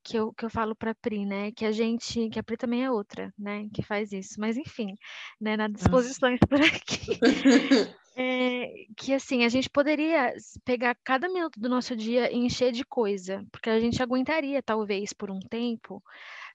que 0.05 0.19
eu, 0.19 0.33
que 0.35 0.45
eu 0.45 0.51
falo 0.51 0.77
para 0.77 0.95
Pri, 0.95 1.25
né? 1.25 1.51
Que 1.53 1.65
a 1.65 1.73
gente, 1.73 2.29
que 2.29 2.39
a 2.39 2.43
Pri 2.43 2.59
também 2.59 2.85
é 2.85 2.91
outra, 2.91 3.33
né? 3.39 3.67
Que 3.73 3.83
faz 3.83 4.13
isso. 4.13 4.39
Mas 4.39 4.57
enfim, 4.57 4.95
né? 5.41 5.57
Na 5.57 5.67
disposições 5.67 6.39
por 6.49 6.61
aqui. 6.61 7.19
É, 8.17 8.87
que 8.97 9.13
assim, 9.13 9.45
a 9.45 9.49
gente 9.49 9.69
poderia 9.69 10.33
pegar 10.65 10.97
cada 11.03 11.29
minuto 11.29 11.59
do 11.59 11.69
nosso 11.69 11.97
dia 11.97 12.33
e 12.33 12.37
encher 12.37 12.71
de 12.71 12.85
coisa, 12.85 13.45
porque 13.51 13.69
a 13.69 13.81
gente 13.81 14.01
aguentaria, 14.01 14.63
talvez, 14.63 15.13
por 15.13 15.33
um 15.33 15.41
tempo, 15.41 16.01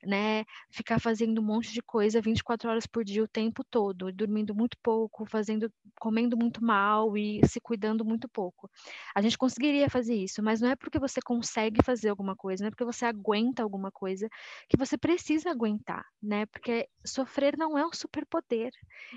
né? 0.03 0.46
Ficar 0.72 1.00
fazendo 1.00 1.41
um 1.41 1.44
monte 1.44 1.74
de 1.74 1.82
coisa 1.82 2.22
24 2.22 2.70
horas 2.70 2.88
por 2.88 3.03
dia 3.03 3.24
o 3.24 3.27
tempo 3.27 3.63
todo, 3.63 4.12
dormindo 4.12 4.56
muito 4.56 4.77
pouco, 4.82 5.25
fazendo, 5.25 5.72
comendo 6.00 6.38
muito 6.38 6.63
mal 6.63 7.18
e 7.18 7.41
se 7.48 7.60
cuidando 7.60 8.06
muito 8.06 8.27
pouco. 8.29 8.70
A 9.15 9.22
gente 9.22 9.38
conseguiria 9.38 9.89
fazer 9.89 10.15
isso, 10.15 10.41
mas 10.44 10.62
não 10.62 10.70
é 10.70 10.75
porque 10.75 11.00
você 11.00 11.22
consegue 11.22 11.84
fazer 11.84 12.10
alguma 12.10 12.36
coisa, 12.36 12.63
não 12.63 12.68
é 12.68 12.72
porque 12.72 12.86
você 12.86 13.06
aguenta 13.06 13.63
alguma 13.63 13.91
coisa 13.91 14.29
que 14.70 14.77
você 14.77 14.98
precisa 14.98 15.51
aguentar, 15.51 16.06
né? 16.22 16.46
Porque 16.48 16.88
sofrer 17.06 17.58
não 17.58 17.77
é 17.77 17.86
um 17.86 17.94
superpoder, 17.94 18.72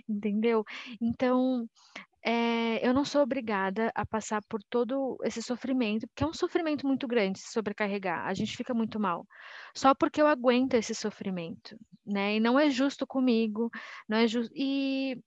entendeu? 0.08 0.64
Então, 1.00 1.68
é, 2.24 2.86
eu 2.86 2.94
não 2.94 3.04
sou 3.04 3.22
obrigada 3.22 3.90
a 3.94 4.06
passar 4.06 4.40
por 4.48 4.62
todo 4.70 5.18
esse 5.24 5.42
sofrimento, 5.42 6.06
porque 6.06 6.22
é 6.22 6.26
um 6.26 6.32
sofrimento 6.32 6.86
muito 6.86 7.06
grande 7.08 7.40
se 7.40 7.50
sobrecarregar, 7.52 8.26
a 8.26 8.34
gente 8.34 8.56
fica 8.56 8.72
muito 8.72 9.00
mal, 9.00 9.26
só 9.74 9.92
porque 9.94 10.22
eu 10.22 10.26
aguento 10.28 10.71
esse 10.78 10.94
sofrimento, 10.94 11.78
né? 12.04 12.36
E 12.36 12.40
não 12.40 12.58
é 12.58 12.70
justo 12.70 13.06
comigo, 13.06 13.70
não 14.08 14.18
é 14.18 14.26
justo. 14.26 14.52
E, 14.54 15.18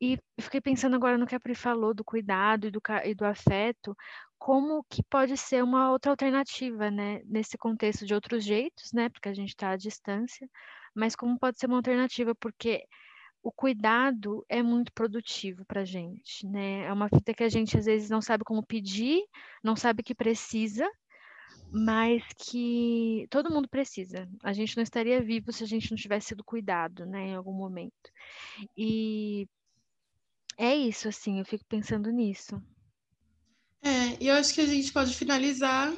e 0.00 0.18
fiquei 0.40 0.60
pensando 0.60 0.96
agora 0.96 1.18
no 1.18 1.26
que 1.26 1.34
a 1.34 1.40
Pri 1.40 1.54
falou 1.54 1.94
do 1.94 2.04
cuidado 2.04 2.66
e 2.66 2.70
do, 2.70 2.80
e 3.04 3.14
do 3.14 3.24
afeto, 3.24 3.96
como 4.38 4.84
que 4.88 5.02
pode 5.02 5.36
ser 5.36 5.62
uma 5.62 5.90
outra 5.90 6.10
alternativa, 6.10 6.90
né? 6.90 7.20
Nesse 7.26 7.58
contexto 7.58 8.06
de 8.06 8.14
outros 8.14 8.44
jeitos, 8.44 8.92
né? 8.92 9.08
Porque 9.10 9.28
a 9.28 9.34
gente 9.34 9.50
está 9.50 9.70
à 9.70 9.76
distância, 9.76 10.48
mas 10.94 11.14
como 11.14 11.38
pode 11.38 11.58
ser 11.58 11.66
uma 11.66 11.76
alternativa, 11.76 12.34
porque 12.34 12.84
o 13.42 13.50
cuidado 13.50 14.44
é 14.48 14.62
muito 14.62 14.92
produtivo 14.92 15.64
para 15.64 15.82
a 15.82 15.84
gente, 15.84 16.46
né? 16.46 16.84
É 16.84 16.92
uma 16.92 17.08
fita 17.08 17.34
que 17.34 17.44
a 17.44 17.48
gente 17.48 17.76
às 17.76 17.86
vezes 17.86 18.10
não 18.10 18.20
sabe 18.20 18.44
como 18.44 18.64
pedir, 18.64 19.22
não 19.62 19.76
sabe 19.76 20.02
que 20.02 20.14
precisa, 20.14 20.88
mas 21.72 22.22
que 22.36 23.26
todo 23.30 23.50
mundo 23.50 23.68
precisa. 23.68 24.28
A 24.42 24.52
gente 24.52 24.76
não 24.76 24.82
estaria 24.82 25.22
vivo 25.22 25.52
se 25.52 25.62
a 25.62 25.66
gente 25.66 25.90
não 25.90 25.96
tivesse 25.96 26.28
sido 26.28 26.44
cuidado, 26.44 27.06
né, 27.06 27.28
em 27.28 27.34
algum 27.34 27.52
momento. 27.52 28.10
E 28.76 29.48
é 30.58 30.74
isso, 30.74 31.08
assim, 31.08 31.38
eu 31.38 31.44
fico 31.44 31.64
pensando 31.66 32.10
nisso. 32.10 32.60
É, 33.82 34.22
e 34.22 34.28
eu 34.28 34.34
acho 34.34 34.52
que 34.52 34.60
a 34.60 34.66
gente 34.66 34.92
pode 34.92 35.14
finalizar 35.14 35.92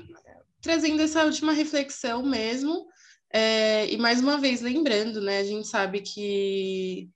trazendo 0.60 1.02
essa 1.02 1.24
última 1.24 1.52
reflexão 1.52 2.22
mesmo. 2.22 2.86
É, 3.30 3.90
e 3.90 3.96
mais 3.96 4.20
uma 4.20 4.38
vez 4.38 4.60
lembrando, 4.60 5.20
né? 5.20 5.38
A 5.38 5.44
gente 5.44 5.66
sabe 5.66 6.00
que 6.00 7.10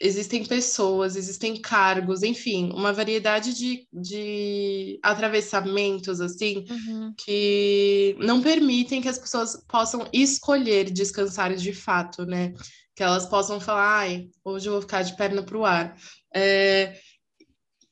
existem 0.00 0.44
pessoas, 0.44 1.16
existem 1.16 1.60
cargos, 1.60 2.22
enfim, 2.22 2.70
uma 2.72 2.92
variedade 2.92 3.54
de, 3.54 3.86
de 3.92 4.98
atravessamentos, 5.02 6.20
assim, 6.20 6.64
uhum. 6.68 7.14
que 7.16 8.16
não 8.18 8.42
permitem 8.42 9.00
que 9.00 9.08
as 9.08 9.18
pessoas 9.18 9.62
possam 9.68 10.08
escolher 10.12 10.90
descansar 10.90 11.54
de 11.54 11.72
fato, 11.72 12.24
né? 12.24 12.52
Que 12.94 13.02
elas 13.02 13.26
possam 13.26 13.60
falar, 13.60 13.98
ai, 13.98 14.28
hoje 14.44 14.68
eu 14.68 14.72
vou 14.72 14.82
ficar 14.82 15.02
de 15.02 15.16
perna 15.16 15.42
para 15.42 15.58
o 15.58 15.64
ar. 15.64 15.96
É, 16.34 16.98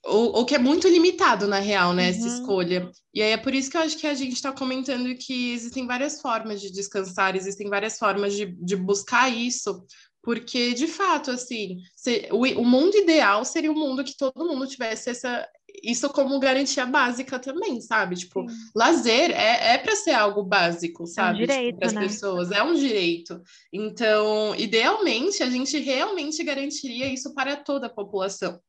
ou, 0.05 0.33
ou, 0.33 0.45
que 0.45 0.55
é 0.55 0.59
muito 0.59 0.88
limitado, 0.88 1.47
na 1.47 1.61
real, 1.61 1.93
né, 1.93 2.05
uhum. 2.05 2.11
essa 2.11 2.27
escolha. 2.27 2.91
E 3.15 3.23
aí 3.23 3.31
é 3.31 3.37
por 3.37 3.55
isso 3.55 3.71
que 3.71 3.77
eu 3.77 3.83
acho 3.83 3.97
que 3.97 4.07
a 4.07 4.15
gente 4.15 4.35
está 4.35 4.51
comentando 4.53 5.15
que 5.17 5.53
existem 5.53 5.87
várias 5.87 6.21
formas 6.21 6.61
de 6.61 6.73
descansar, 6.73 7.37
existem 7.37 7.69
várias 7.69 7.99
formas 7.99 8.35
de, 8.35 8.47
de 8.47 8.75
buscar 8.75 9.29
isso, 9.29 9.85
porque, 10.22 10.72
de 10.72 10.87
fato, 10.87 11.32
assim, 11.32 11.78
se, 11.96 12.28
o, 12.30 12.46
o, 12.61 12.64
mundo 12.64 12.96
ideal 12.96 13.44
seria 13.44 13.72
um 13.72 13.78
mundo 13.78 14.04
que 14.04 14.16
todo 14.16 14.46
mundo 14.46 14.68
tivesse 14.68 15.11
essa, 15.11 15.48
isso 15.82 16.08
como 16.11 16.38
garantia 16.38 16.87
básica 16.87 17.40
também, 17.40 17.80
sabe? 17.80 18.14
Tipo, 18.14 18.48
Sim. 18.48 18.56
lazer 18.72 19.32
é, 19.32 19.74
é 19.74 19.78
para 19.78 19.96
ser 19.96 20.12
algo 20.12 20.44
básico, 20.44 21.08
sabe? 21.08 21.40
É 21.40 21.61
um 21.61 21.66
tipo, 21.66 21.78
para 21.78 21.87
as 21.88 21.92
né? 21.92 22.02
pessoas, 22.02 22.52
é 22.52 22.62
um 22.62 22.74
direito. 22.74 23.42
Então, 23.72 24.54
idealmente, 24.54 25.42
a 25.42 25.50
gente 25.50 25.76
realmente 25.78 26.42
garantiria 26.44 27.12
isso 27.12 27.35
para 27.35 27.56
toda 27.56 27.88
a 27.88 27.92
população. 27.92 28.61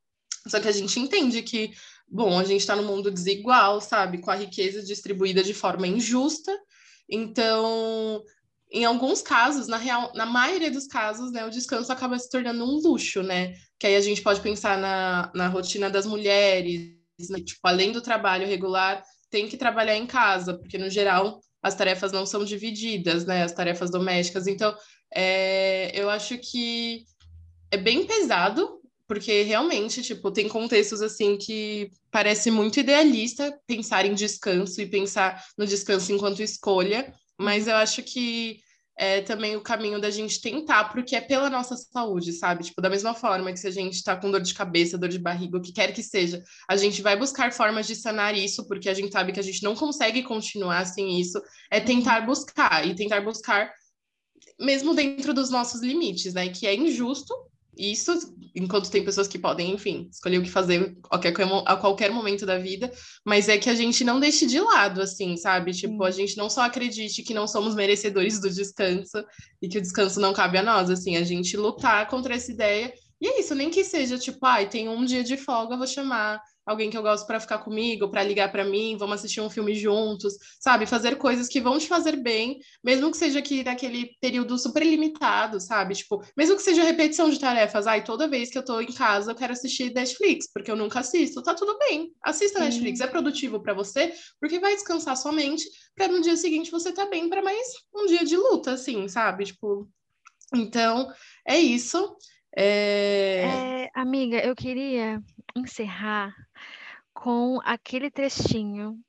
Só 0.47 0.59
que 0.59 0.67
a 0.67 0.71
gente 0.71 0.99
entende 0.99 1.43
que, 1.43 1.71
bom, 2.07 2.39
a 2.39 2.43
gente 2.43 2.61
está 2.61 2.75
no 2.75 2.83
mundo 2.83 3.11
desigual, 3.11 3.79
sabe? 3.79 4.17
Com 4.17 4.31
a 4.31 4.35
riqueza 4.35 4.81
distribuída 4.81 5.43
de 5.43 5.53
forma 5.53 5.85
injusta. 5.85 6.51
Então, 7.07 8.23
em 8.73 8.85
alguns 8.85 9.21
casos, 9.21 9.67
na 9.67 9.77
real, 9.77 10.11
na 10.15 10.25
maioria 10.25 10.71
dos 10.71 10.87
casos, 10.87 11.31
né, 11.31 11.45
o 11.45 11.51
descanso 11.51 11.91
acaba 11.91 12.17
se 12.17 12.27
tornando 12.27 12.65
um 12.65 12.79
luxo, 12.81 13.21
né? 13.21 13.53
Que 13.79 13.85
aí 13.85 13.95
a 13.95 14.01
gente 14.01 14.21
pode 14.23 14.41
pensar 14.41 14.79
na, 14.79 15.31
na 15.35 15.47
rotina 15.47 15.91
das 15.91 16.07
mulheres, 16.07 16.97
né? 17.29 17.39
tipo, 17.39 17.59
além 17.63 17.91
do 17.91 18.01
trabalho 18.01 18.47
regular, 18.47 19.03
tem 19.29 19.47
que 19.47 19.57
trabalhar 19.57 19.95
em 19.95 20.07
casa, 20.07 20.57
porque 20.57 20.79
no 20.79 20.89
geral 20.89 21.39
as 21.61 21.75
tarefas 21.75 22.11
não 22.11 22.25
são 22.25 22.43
divididas, 22.43 23.25
né? 23.25 23.43
As 23.43 23.53
tarefas 23.53 23.91
domésticas. 23.91 24.47
Então, 24.47 24.75
é, 25.13 25.91
eu 25.93 26.09
acho 26.09 26.37
que 26.39 27.05
é 27.71 27.77
bem 27.77 28.05
pesado, 28.05 28.81
porque 29.07 29.43
realmente, 29.43 30.01
tipo, 30.01 30.31
tem 30.31 30.49
contextos 30.49 31.01
assim 31.01 31.37
que 31.37 31.91
parece 32.09 32.49
muito 32.49 32.79
idealista 32.79 33.55
pensar 33.67 34.05
em 34.05 34.15
descanso 34.15 34.81
e 34.81 34.87
pensar 34.87 35.43
no 35.57 35.67
descanso 35.67 36.11
enquanto 36.11 36.41
escolha, 36.41 37.13
mas 37.39 37.67
eu 37.67 37.75
acho 37.75 38.03
que 38.03 38.59
é 38.95 39.21
também 39.21 39.55
o 39.55 39.61
caminho 39.61 39.99
da 39.99 40.11
gente 40.11 40.39
tentar, 40.39 40.85
porque 40.85 41.15
é 41.15 41.21
pela 41.21 41.49
nossa 41.49 41.75
saúde, 41.75 42.31
sabe? 42.33 42.63
Tipo, 42.63 42.81
da 42.81 42.89
mesma 42.89 43.13
forma 43.13 43.51
que 43.51 43.59
se 43.59 43.67
a 43.67 43.71
gente 43.71 43.95
está 43.95 44.15
com 44.15 44.29
dor 44.29 44.41
de 44.41 44.53
cabeça, 44.53 44.97
dor 44.97 45.09
de 45.09 45.17
barriga, 45.17 45.57
o 45.57 45.61
que 45.61 45.73
quer 45.73 45.91
que 45.93 46.03
seja, 46.03 46.43
a 46.69 46.75
gente 46.75 47.01
vai 47.01 47.17
buscar 47.17 47.51
formas 47.51 47.87
de 47.87 47.95
sanar 47.95 48.37
isso, 48.37 48.67
porque 48.67 48.89
a 48.89 48.93
gente 48.93 49.11
sabe 49.11 49.31
que 49.31 49.39
a 49.39 49.43
gente 49.43 49.63
não 49.63 49.75
consegue 49.75 50.21
continuar 50.21 50.85
sem 50.85 51.19
isso, 51.19 51.41
é 51.71 51.79
tentar 51.79 52.21
buscar, 52.21 52.87
e 52.87 52.95
tentar 52.95 53.21
buscar 53.21 53.71
mesmo 54.59 54.93
dentro 54.93 55.33
dos 55.33 55.49
nossos 55.49 55.81
limites, 55.81 56.33
né? 56.33 56.49
Que 56.49 56.67
é 56.67 56.75
injusto, 56.75 57.33
isso, 57.77 58.11
enquanto 58.55 58.89
tem 58.89 59.03
pessoas 59.03 59.27
que 59.27 59.39
podem, 59.39 59.71
enfim, 59.71 60.07
escolher 60.11 60.37
o 60.37 60.43
que 60.43 60.49
fazer 60.49 60.95
a 61.03 61.17
qualquer, 61.17 61.33
a 61.65 61.75
qualquer 61.75 62.11
momento 62.11 62.45
da 62.45 62.57
vida, 62.57 62.91
mas 63.25 63.49
é 63.49 63.57
que 63.57 63.69
a 63.69 63.75
gente 63.75 64.03
não 64.03 64.19
deixe 64.19 64.45
de 64.45 64.59
lado, 64.59 65.01
assim, 65.01 65.35
sabe? 65.37 65.71
Tipo, 65.71 66.03
a 66.03 66.11
gente 66.11 66.37
não 66.37 66.49
só 66.49 66.61
acredite 66.61 67.23
que 67.23 67.33
não 67.33 67.47
somos 67.47 67.75
merecedores 67.75 68.39
do 68.39 68.49
descanso 68.49 69.23
e 69.61 69.67
que 69.67 69.77
o 69.77 69.81
descanso 69.81 70.19
não 70.19 70.33
cabe 70.33 70.57
a 70.57 70.63
nós, 70.63 70.89
assim, 70.89 71.17
a 71.17 71.23
gente 71.23 71.57
lutar 71.57 72.07
contra 72.07 72.35
essa 72.35 72.51
ideia. 72.51 72.93
E 73.21 73.27
é 73.27 73.39
isso, 73.39 73.55
nem 73.55 73.69
que 73.69 73.83
seja 73.83 74.17
tipo, 74.17 74.45
ai, 74.45 74.69
tem 74.69 74.89
um 74.89 75.05
dia 75.05 75.23
de 75.23 75.37
folga, 75.37 75.77
vou 75.77 75.87
chamar 75.87 76.41
alguém 76.65 76.89
que 76.89 76.97
eu 76.97 77.01
gosto 77.01 77.27
para 77.27 77.39
ficar 77.39 77.59
comigo, 77.59 78.09
para 78.09 78.23
ligar 78.23 78.51
para 78.51 78.63
mim, 78.63 78.95
vamos 78.97 79.15
assistir 79.15 79.41
um 79.41 79.49
filme 79.49 79.75
juntos, 79.75 80.33
sabe? 80.59 80.85
Fazer 80.85 81.17
coisas 81.17 81.47
que 81.47 81.59
vão 81.59 81.77
te 81.77 81.87
fazer 81.87 82.15
bem, 82.15 82.59
mesmo 82.83 83.11
que 83.11 83.17
seja 83.17 83.39
aqui 83.39 83.63
naquele 83.63 84.15
período 84.21 84.57
super 84.57 84.83
limitado, 84.83 85.59
sabe? 85.59 85.95
Tipo, 85.95 86.23
mesmo 86.37 86.55
que 86.55 86.61
seja 86.61 86.83
repetição 86.83 87.29
de 87.29 87.39
tarefas, 87.39 87.85
ai, 87.87 88.03
toda 88.03 88.27
vez 88.29 88.49
que 88.49 88.57
eu 88.57 88.63
tô 88.63 88.79
em 88.79 88.91
casa 88.91 89.31
eu 89.31 89.35
quero 89.35 89.53
assistir 89.53 89.93
Netflix, 89.93 90.49
porque 90.53 90.71
eu 90.71 90.75
nunca 90.75 90.99
assisto, 90.99 91.43
tá 91.43 91.53
tudo 91.53 91.77
bem. 91.79 92.13
Assista 92.23 92.59
Sim. 92.59 92.65
Netflix, 92.65 92.99
é 93.01 93.07
produtivo 93.07 93.61
para 93.61 93.73
você, 93.73 94.13
porque 94.39 94.59
vai 94.59 94.73
descansar 94.73 95.17
sua 95.17 95.31
mente, 95.31 95.65
para 95.95 96.07
no 96.07 96.21
dia 96.21 96.37
seguinte 96.37 96.71
você 96.71 96.91
tá 96.91 97.05
bem 97.05 97.29
para 97.29 97.41
mais 97.41 97.67
um 97.93 98.05
dia 98.05 98.23
de 98.23 98.37
luta, 98.37 98.73
assim, 98.73 99.07
sabe? 99.07 99.45
Tipo, 99.45 99.89
então, 100.55 101.11
é 101.47 101.57
isso. 101.57 102.15
É... 102.55 103.85
É, 103.85 103.91
amiga, 103.95 104.37
eu 104.43 104.55
queria 104.55 105.21
encerrar 105.55 106.35
com 107.13 107.59
aquele 107.63 108.11
trechinho 108.11 108.99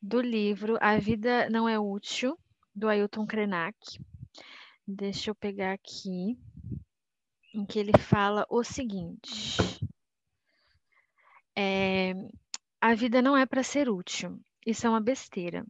do 0.00 0.20
livro 0.20 0.78
A 0.80 0.96
Vida 0.98 1.50
Não 1.50 1.68
É 1.68 1.78
Útil, 1.78 2.38
do 2.74 2.88
Ailton 2.88 3.26
Krenak. 3.26 3.76
Deixa 4.86 5.30
eu 5.30 5.34
pegar 5.34 5.72
aqui, 5.72 6.38
em 7.52 7.66
que 7.66 7.78
ele 7.78 7.92
fala 7.98 8.46
o 8.48 8.62
seguinte: 8.62 9.58
é, 11.56 12.14
A 12.80 12.94
vida 12.94 13.20
não 13.20 13.36
é 13.36 13.44
para 13.44 13.62
ser 13.62 13.90
útil, 13.90 14.40
isso 14.64 14.86
é 14.86 14.90
uma 14.90 15.00
besteira. 15.00 15.66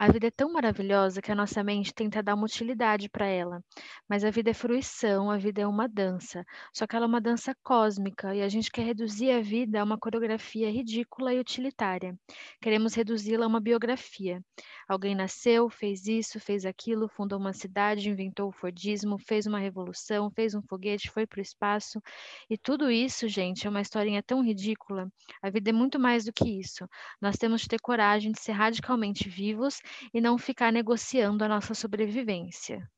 A 0.00 0.12
vida 0.12 0.28
é 0.28 0.30
tão 0.30 0.52
maravilhosa 0.52 1.20
que 1.20 1.32
a 1.32 1.34
nossa 1.34 1.60
mente 1.64 1.92
tenta 1.92 2.22
dar 2.22 2.36
uma 2.36 2.44
utilidade 2.44 3.08
para 3.08 3.26
ela. 3.26 3.60
Mas 4.08 4.22
a 4.22 4.30
vida 4.30 4.50
é 4.50 4.54
fruição, 4.54 5.28
a 5.28 5.36
vida 5.36 5.62
é 5.62 5.66
uma 5.66 5.88
dança. 5.88 6.44
Só 6.72 6.86
que 6.86 6.94
ela 6.94 7.04
é 7.06 7.08
uma 7.08 7.20
dança 7.20 7.52
cósmica 7.64 8.32
e 8.32 8.40
a 8.40 8.48
gente 8.48 8.70
quer 8.70 8.82
reduzir 8.82 9.32
a 9.32 9.40
vida 9.40 9.80
a 9.80 9.84
uma 9.84 9.98
coreografia 9.98 10.70
ridícula 10.70 11.34
e 11.34 11.40
utilitária. 11.40 12.16
Queremos 12.62 12.94
reduzi-la 12.94 13.44
a 13.44 13.48
uma 13.48 13.60
biografia. 13.60 14.40
Alguém 14.88 15.16
nasceu, 15.16 15.68
fez 15.68 16.06
isso, 16.06 16.38
fez 16.38 16.64
aquilo, 16.64 17.08
fundou 17.08 17.38
uma 17.38 17.52
cidade, 17.52 18.08
inventou 18.08 18.50
o 18.50 18.52
Fordismo, 18.52 19.18
fez 19.18 19.46
uma 19.46 19.58
revolução, 19.58 20.30
fez 20.30 20.54
um 20.54 20.62
foguete, 20.62 21.10
foi 21.10 21.26
para 21.26 21.40
o 21.40 21.42
espaço. 21.42 22.00
E 22.48 22.56
tudo 22.56 22.88
isso, 22.88 23.26
gente, 23.26 23.66
é 23.66 23.70
uma 23.70 23.80
historinha 23.80 24.22
tão 24.22 24.44
ridícula. 24.44 25.08
A 25.42 25.50
vida 25.50 25.70
é 25.70 25.72
muito 25.72 25.98
mais 25.98 26.24
do 26.24 26.32
que 26.32 26.48
isso. 26.48 26.88
Nós 27.20 27.36
temos 27.36 27.62
que 27.62 27.68
ter 27.68 27.80
coragem 27.80 28.30
de 28.30 28.40
ser 28.40 28.52
radicalmente 28.52 29.28
vivos 29.28 29.80
e 30.12 30.20
não 30.20 30.38
ficar 30.38 30.72
negociando 30.72 31.44
a 31.44 31.48
nossa 31.48 31.74
sobrevivência. 31.74 32.88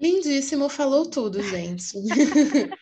Lindíssimo, 0.00 0.68
falou 0.68 1.08
tudo, 1.08 1.40
gente. 1.40 1.92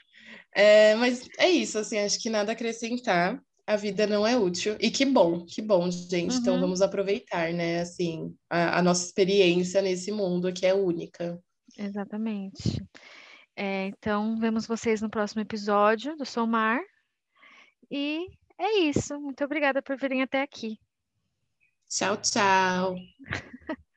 é, 0.55 0.95
mas 0.95 1.29
é 1.39 1.51
isso, 1.51 1.79
assim, 1.79 1.99
acho 1.99 2.19
que 2.19 2.31
nada 2.31 2.53
a 2.53 2.55
acrescentar. 2.55 3.39
A 3.67 3.77
vida 3.77 4.07
não 4.07 4.27
é 4.27 4.39
útil. 4.39 4.77
E 4.81 4.91
que 4.91 5.05
bom, 5.05 5.45
que 5.45 5.61
bom, 5.61 5.91
gente. 5.91 6.15
Então, 6.15 6.33
uhum. 6.33 6.39
Então 6.39 6.61
vamos 6.61 6.81
aproveitar, 6.81 7.53
né, 7.53 7.81
assim, 7.81 8.35
a, 8.49 8.79
a 8.79 8.83
nossa 8.83 9.05
experiência 9.05 9.83
nesse 9.83 10.11
mundo 10.11 10.53
que 10.53 10.65
é 10.65 10.73
única. 10.73 11.39
Exatamente. 11.77 12.83
É, 13.57 13.87
então, 13.87 14.39
vemos 14.39 14.67
vocês 14.67 15.01
no 15.01 15.11
próximo 15.11 15.43
episódio 15.43 16.17
do 16.17 16.25
Somar. 16.25 16.81
E 17.91 18.27
é 18.59 18.79
isso. 18.81 19.21
Muito 19.21 19.45
obrigada 19.45 19.83
por 19.83 19.97
virem 19.97 20.23
até 20.23 20.43
aqui. 20.43 20.79
Tchau, 21.89 22.17
tchau. 22.19 22.95